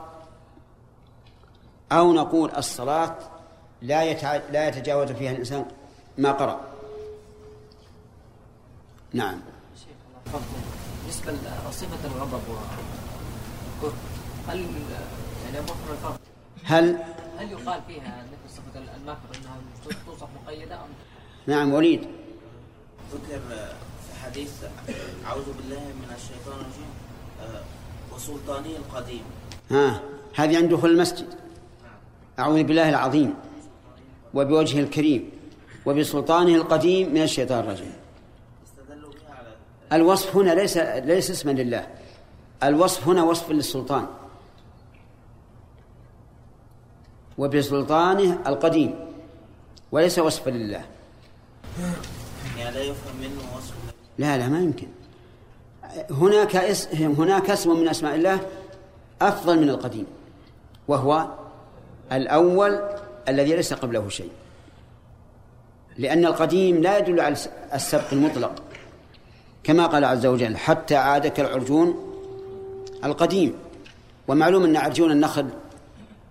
[1.92, 3.18] أو نقول الصلاة
[3.82, 4.14] لا.
[4.52, 5.66] لا يتجاوز فيها الإنسان
[6.18, 6.62] ما قرأ.
[9.14, 9.42] نعم.
[11.04, 11.32] بالنسبة
[11.70, 12.42] لصفة الغضب
[14.48, 14.60] هل
[15.46, 16.20] يعني الفرق
[16.64, 16.98] هل؟
[17.38, 19.58] هل يقال فيها مثل صفة المكر إنها
[20.06, 20.90] توصف مقيدة أم؟
[21.48, 22.08] نعم وليد
[23.12, 23.40] ذكر
[24.08, 24.52] في حديث
[25.26, 26.92] أعوذ بالله من الشيطان الرجيم
[27.42, 27.62] آه،
[28.16, 29.24] وسلطانه القديم.
[29.72, 30.02] ها
[30.36, 31.28] هذه عند دخول المسجد.
[32.40, 33.34] أعوذ بالله العظيم
[34.34, 35.32] وبوجهه الكريم
[35.86, 37.94] وبسلطانه القديم من الشيطان الرجيم.
[39.94, 41.88] الوصف هنا ليس ليس اسما لله.
[42.64, 44.08] الوصف هنا وصف للسلطان.
[47.38, 48.96] وبسلطانه القديم
[49.92, 50.86] وليس وصفا لله.
[52.58, 53.74] يعني لا يفهم منه وصف.
[54.18, 54.88] لا لا ما يمكن.
[56.12, 56.88] هناك اس...
[56.94, 58.48] هناك اسم من أسماء الله
[59.22, 60.06] أفضل من القديم
[60.88, 61.28] وهو
[62.12, 62.82] الأول
[63.28, 64.32] الذي ليس قبله شيء.
[65.98, 67.36] لأن القديم لا يدل على
[67.74, 68.64] السبق المطلق.
[69.64, 72.14] كما قال عز وجل حتى عاد كالعرجون
[73.04, 73.54] القديم.
[74.28, 75.50] ومعلوم أن عرجون النخل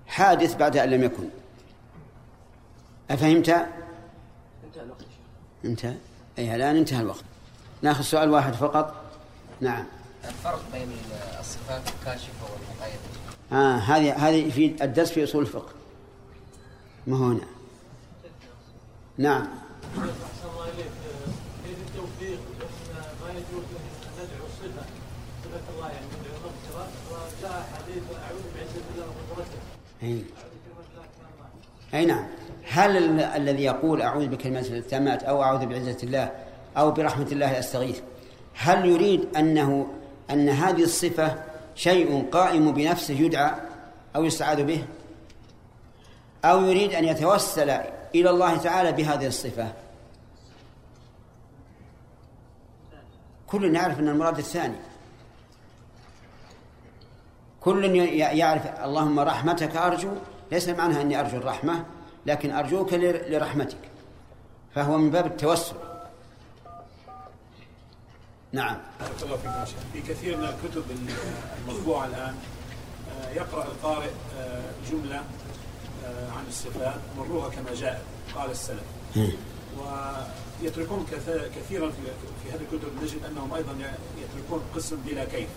[0.07, 1.29] حادث بعد أن لم يكن.
[3.11, 3.66] أفهمت؟
[5.64, 5.95] انتهى.
[6.39, 6.51] يا شيخ.
[6.51, 7.24] انتهى اي الآن انتهى الوقت.
[7.83, 8.95] ناخذ سؤال واحد فقط.
[9.61, 9.85] نعم.
[10.24, 10.89] الفرق بين
[11.41, 12.99] الصفات الكاشفة والمقيدة
[13.53, 15.72] آه هذه هذه في الدرس في أصول الفقه.
[17.07, 17.47] ما هو هنا؟
[19.18, 19.49] نعم.
[19.99, 20.87] أحسن الله إليك
[21.64, 22.41] كيف التوفيق
[23.22, 23.64] ما يجوز
[24.14, 24.85] ندعو صفة
[25.45, 26.51] صفة الله يعني ندعو
[27.11, 29.59] وجاء حديث أعوذ بعزة الله وقدرته
[30.03, 30.24] أي.
[31.95, 32.26] اي نعم.
[32.73, 36.31] هل ال- الذي يقول أعوذ بكلمات التامات أو أعوذ بعزة الله
[36.77, 38.01] أو برحمة الله أستغيث
[38.55, 39.87] هل يريد أنه
[40.31, 41.43] أن هذه الصفة
[41.75, 43.55] شيء قائم بنفسه يدعى
[44.16, 44.85] أو يستعاذ به؟
[46.45, 47.70] أو يريد أن يتوسل
[48.14, 49.73] إلى الله تعالى بهذه الصفة؟
[53.47, 54.77] كل يعرف أن المراد الثاني.
[57.61, 60.11] كل يعرف اللهم رحمتك أرجو
[60.53, 61.85] ليس معناها أني أرجو الرحمة
[62.27, 63.77] لكن أرجوك لر- لرحمتك.
[64.75, 65.75] فهو من باب التوسل.
[68.53, 68.77] نعم.
[69.01, 69.64] بارك الله فيكم.
[69.93, 70.83] في كثير من الكتب
[71.68, 72.35] المطبوعة الآن
[73.23, 75.16] آه، يقرأ القارئ آه، جملة
[76.05, 78.03] آه، عن الصفات مروها كما جاءت
[78.35, 78.83] قال السلف.
[80.62, 83.73] ويتركون كث- كثيرا في هذه الكتب نجد أنهم أيضا
[84.23, 85.49] يتركون قسم بلا كيف.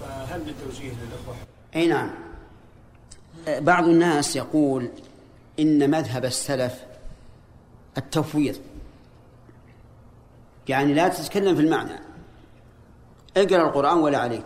[0.00, 1.36] فهل من توجيه للإخوة؟
[1.76, 2.10] أي نعم.
[3.48, 4.88] بعض الناس يقول
[5.58, 6.84] إن مذهب السلف
[7.98, 8.56] التفويض.
[10.68, 12.00] يعني لا تتكلم في المعنى.
[13.36, 14.44] اقرأ القرآن ولا عليك.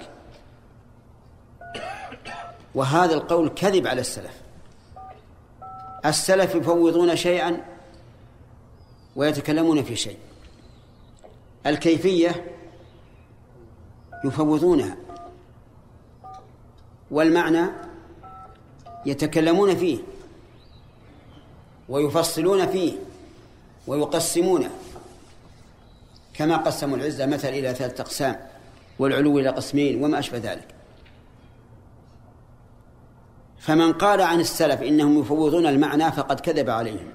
[2.75, 4.43] وهذا القول كذب على السلف.
[6.07, 7.65] السلف يفوضون شيئا
[9.17, 10.19] ويتكلمون في شيء.
[11.67, 12.57] الكيفية
[14.25, 14.97] يفوضونها.
[17.11, 17.67] والمعنى
[19.07, 19.99] يتكلمون فيه.
[21.89, 22.93] ويفصلون فيه
[23.87, 24.71] ويقسمونه
[26.35, 28.37] كما قسموا العزة مثل إلى ثلاثة أقسام
[28.99, 30.69] والعلو إلى قسمين وما أشبه ذلك.
[33.59, 37.11] فمن قال عن السلف إنهم يفوضون المعنى فقد كذب عليهم.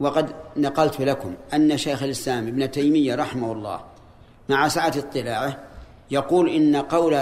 [0.00, 3.80] وقد نقلت لكم أن شيخ الإسلام ابن تيمية رحمه الله
[4.48, 5.58] مع سعة اطلاعه
[6.10, 7.14] يقول إن قول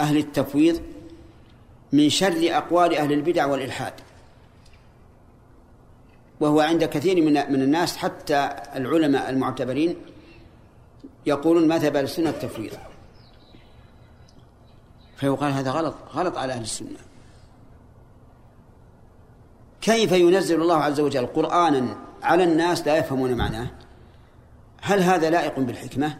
[0.00, 0.82] أهل التفويض
[1.92, 3.92] من شر أقوال أهل البدع والإلحاد.
[6.44, 9.96] وهو عند كثير من من الناس حتى العلماء المعتبرين
[11.26, 12.72] يقولون مذهب أهل السنة التفويض
[15.16, 16.98] فيقال هذا غلط غلط على أهل السنة.
[19.80, 23.70] كيف ينزل الله عز وجل قرآنا على الناس لا يفهمون معناه؟
[24.82, 26.18] هل هذا لائق بالحكمة؟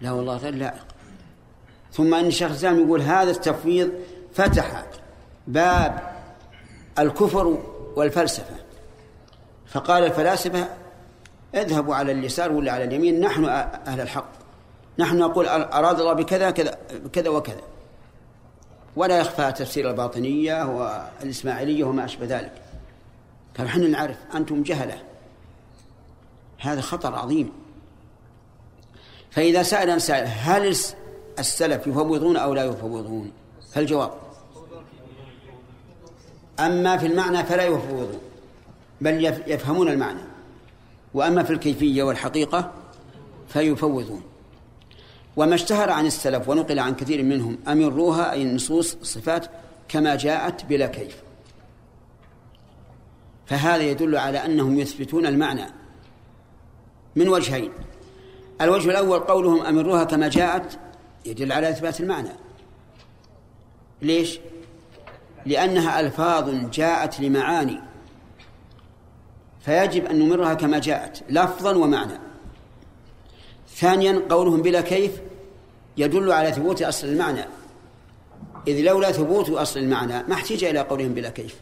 [0.00, 0.86] لا والله غير لائق.
[1.92, 3.92] ثم أن الشيخ الإسلام يقول هذا التفويض
[4.34, 4.86] فتح
[5.46, 6.16] باب
[6.98, 7.58] الكفر
[7.96, 8.65] والفلسفة.
[9.76, 10.68] فقال الفلاسفة
[11.54, 14.28] اذهبوا على اليسار ولا على اليمين نحن أهل الحق.
[14.98, 16.78] نحن نقول أراد الله بكذا كذا
[17.12, 17.60] كذا وكذا.
[18.96, 22.52] ولا يخفى تفسير الباطنية والإسماعيلية وما أشبه ذلك.
[23.58, 25.02] قال إحنا نعرف أنتم جهلة.
[26.58, 27.52] هذا خطر عظيم.
[29.30, 30.76] فإذا سأل سائل هل
[31.38, 33.32] السلف يفوضون أو لا يفوضون؟
[33.72, 34.10] فالجواب
[36.60, 38.20] أما في المعنى فلا يفوضون.
[39.00, 40.20] بل يفهمون المعنى.
[41.14, 42.72] وأما في الكيفية والحقيقة
[43.48, 44.22] فيفوضون
[45.36, 49.46] وما اشتهر عن السلف ونقل عن كثير منهم أمروها أي النصوص الصفات
[49.88, 51.16] كما جاءت بلا كيف.
[53.46, 55.66] فهذا يدل على أنهم يثبتون المعنى
[57.16, 57.72] من وجهين.
[58.60, 60.78] الوجه الأول قولهم أمروها كما جاءت
[61.26, 62.32] يدل على إثبات المعنى.
[64.02, 64.38] ليش؟
[65.46, 67.80] لأنها ألفاظ جاءت لمعاني.
[69.66, 72.18] فيجب أن نمرها كما جاءت لفظا ومعنى.
[73.68, 75.20] ثانيا قولهم بلا كيف
[75.96, 77.44] يدل على ثبوت أصل المعنى.
[78.68, 81.60] إذ لولا ثبوت أصل المعنى ما احتاج إلى قولهم بلا كيف.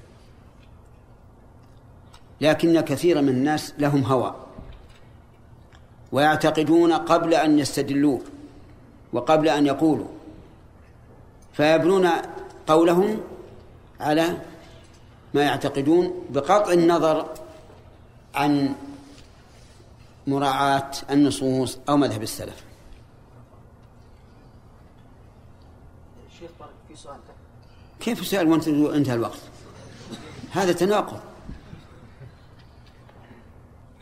[2.40, 4.34] لكن كثيرا من الناس لهم هوى
[6.12, 8.18] ويعتقدون قبل أن يستدلوا
[9.12, 10.08] وقبل أن يقولوا
[11.52, 12.08] فيبنون
[12.66, 13.20] قولهم
[14.00, 14.38] على
[15.34, 17.43] ما يعتقدون بقطع النظر
[18.34, 18.74] عن
[20.26, 22.64] مراعاة النصوص أو مذهب السلف.
[26.38, 27.18] شيخ بارك في سؤال
[28.00, 29.38] كيف سؤال وانت انتهى الوقت؟
[30.52, 31.20] هذا تناقض.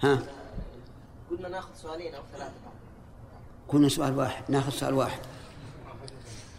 [0.03, 0.19] ها؟
[1.31, 2.53] قلنا ناخذ سؤالين أو ثلاثة.
[3.69, 5.21] كنا سؤال واحد ناخذ سؤال واحد.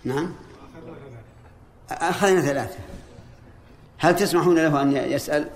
[0.04, 0.34] نعم؟
[1.90, 2.80] أخذنا ثلاثة.
[3.98, 5.50] هل تسمحون له أن يسأل؟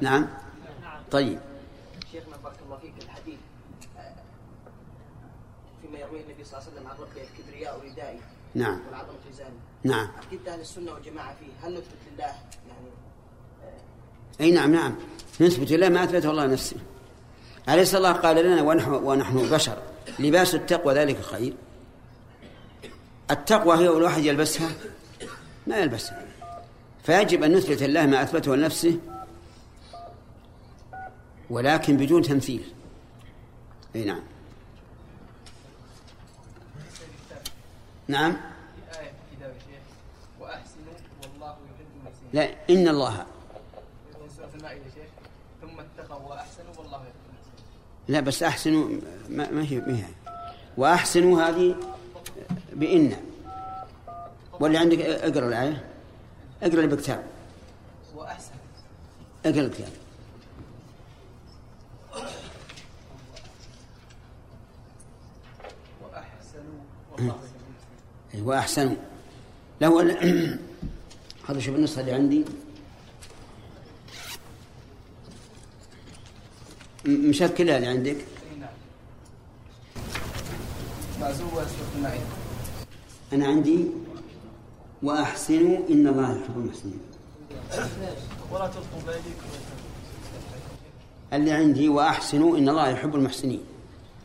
[0.00, 0.28] نعم.
[1.10, 1.38] طيب.
[2.12, 3.38] شيخنا بارك الله فيك الحديث
[3.98, 4.14] آه،
[5.82, 8.20] فيما يرويه النبي صلى الله عليه وسلم عن ربه الكبرياء ردائي
[8.54, 8.80] نعم.
[8.86, 9.50] والعظمه جزائي
[9.84, 10.08] نعم.
[10.16, 12.90] عقيده أهل السنة والجماعة فيه هل نثبت لله؟ يعني
[14.40, 14.94] أي نعم نعم.
[15.40, 16.76] نثبت الله ما أثبته الله نفسه
[17.68, 19.78] أليس الله قال لنا ونحن, ونحن بشر؟
[20.18, 21.54] لباس التقوى ذلك خير؟
[23.30, 24.70] التقوى هي الواحد يلبسها؟
[25.66, 26.26] ما يلبسها.
[27.02, 28.98] فيجب أن نثبت الله ما أثبته لنفسه
[31.50, 32.72] ولكن بدون تمثيل.
[33.96, 34.22] أي نعم.
[38.08, 38.36] نعم.
[42.32, 43.26] لا إن الله.
[45.60, 47.14] ثم اتقوا وأحسنوا والله يحب
[48.08, 48.88] لا بس أحسنوا
[49.28, 50.04] ما, هي ما هي.
[50.76, 51.76] وأحسنوا هذه
[52.72, 53.16] بإن.
[54.60, 55.90] واللي عندك اقرأ الآية.
[56.62, 57.24] اقرأ اللي بكتاب
[58.14, 58.54] وأحسن
[59.46, 59.88] اقرأ الكتاب
[66.02, 66.80] وأحسنوا
[67.12, 68.96] والله يحب المحسنين أي وأحسنوا.
[69.80, 70.00] له
[71.48, 72.44] هذا شوف النسخة اللي عندي.
[77.06, 78.16] مشكلة اللي عندك.
[83.32, 83.86] أنا عندي.
[85.02, 87.00] وأحسنوا إن الله يحب المحسنين.
[91.32, 93.60] اللي عندي وأحسنوا إن الله يحب المحسنين.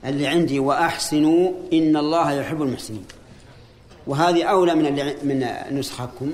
[0.06, 3.06] اللي عندي وأحسنوا إن الله يحب المحسنين.
[4.08, 5.47] وهذه أولى من من
[5.80, 6.32] نسخكم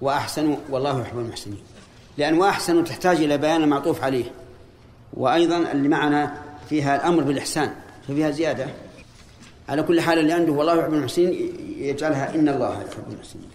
[0.00, 1.60] وأحسنوا والله يحب المحسنين.
[2.18, 4.24] لأن وأحسنوا تحتاج إلى بيان المعطوف عليه.
[5.14, 7.74] وأيضا اللي معنا فيها الأمر بالإحسان
[8.08, 8.66] ففيها زيادة.
[9.68, 13.48] على كل حال اللي عنده والله يحب المحسنين يجعلها إن الله يحب المحسنين.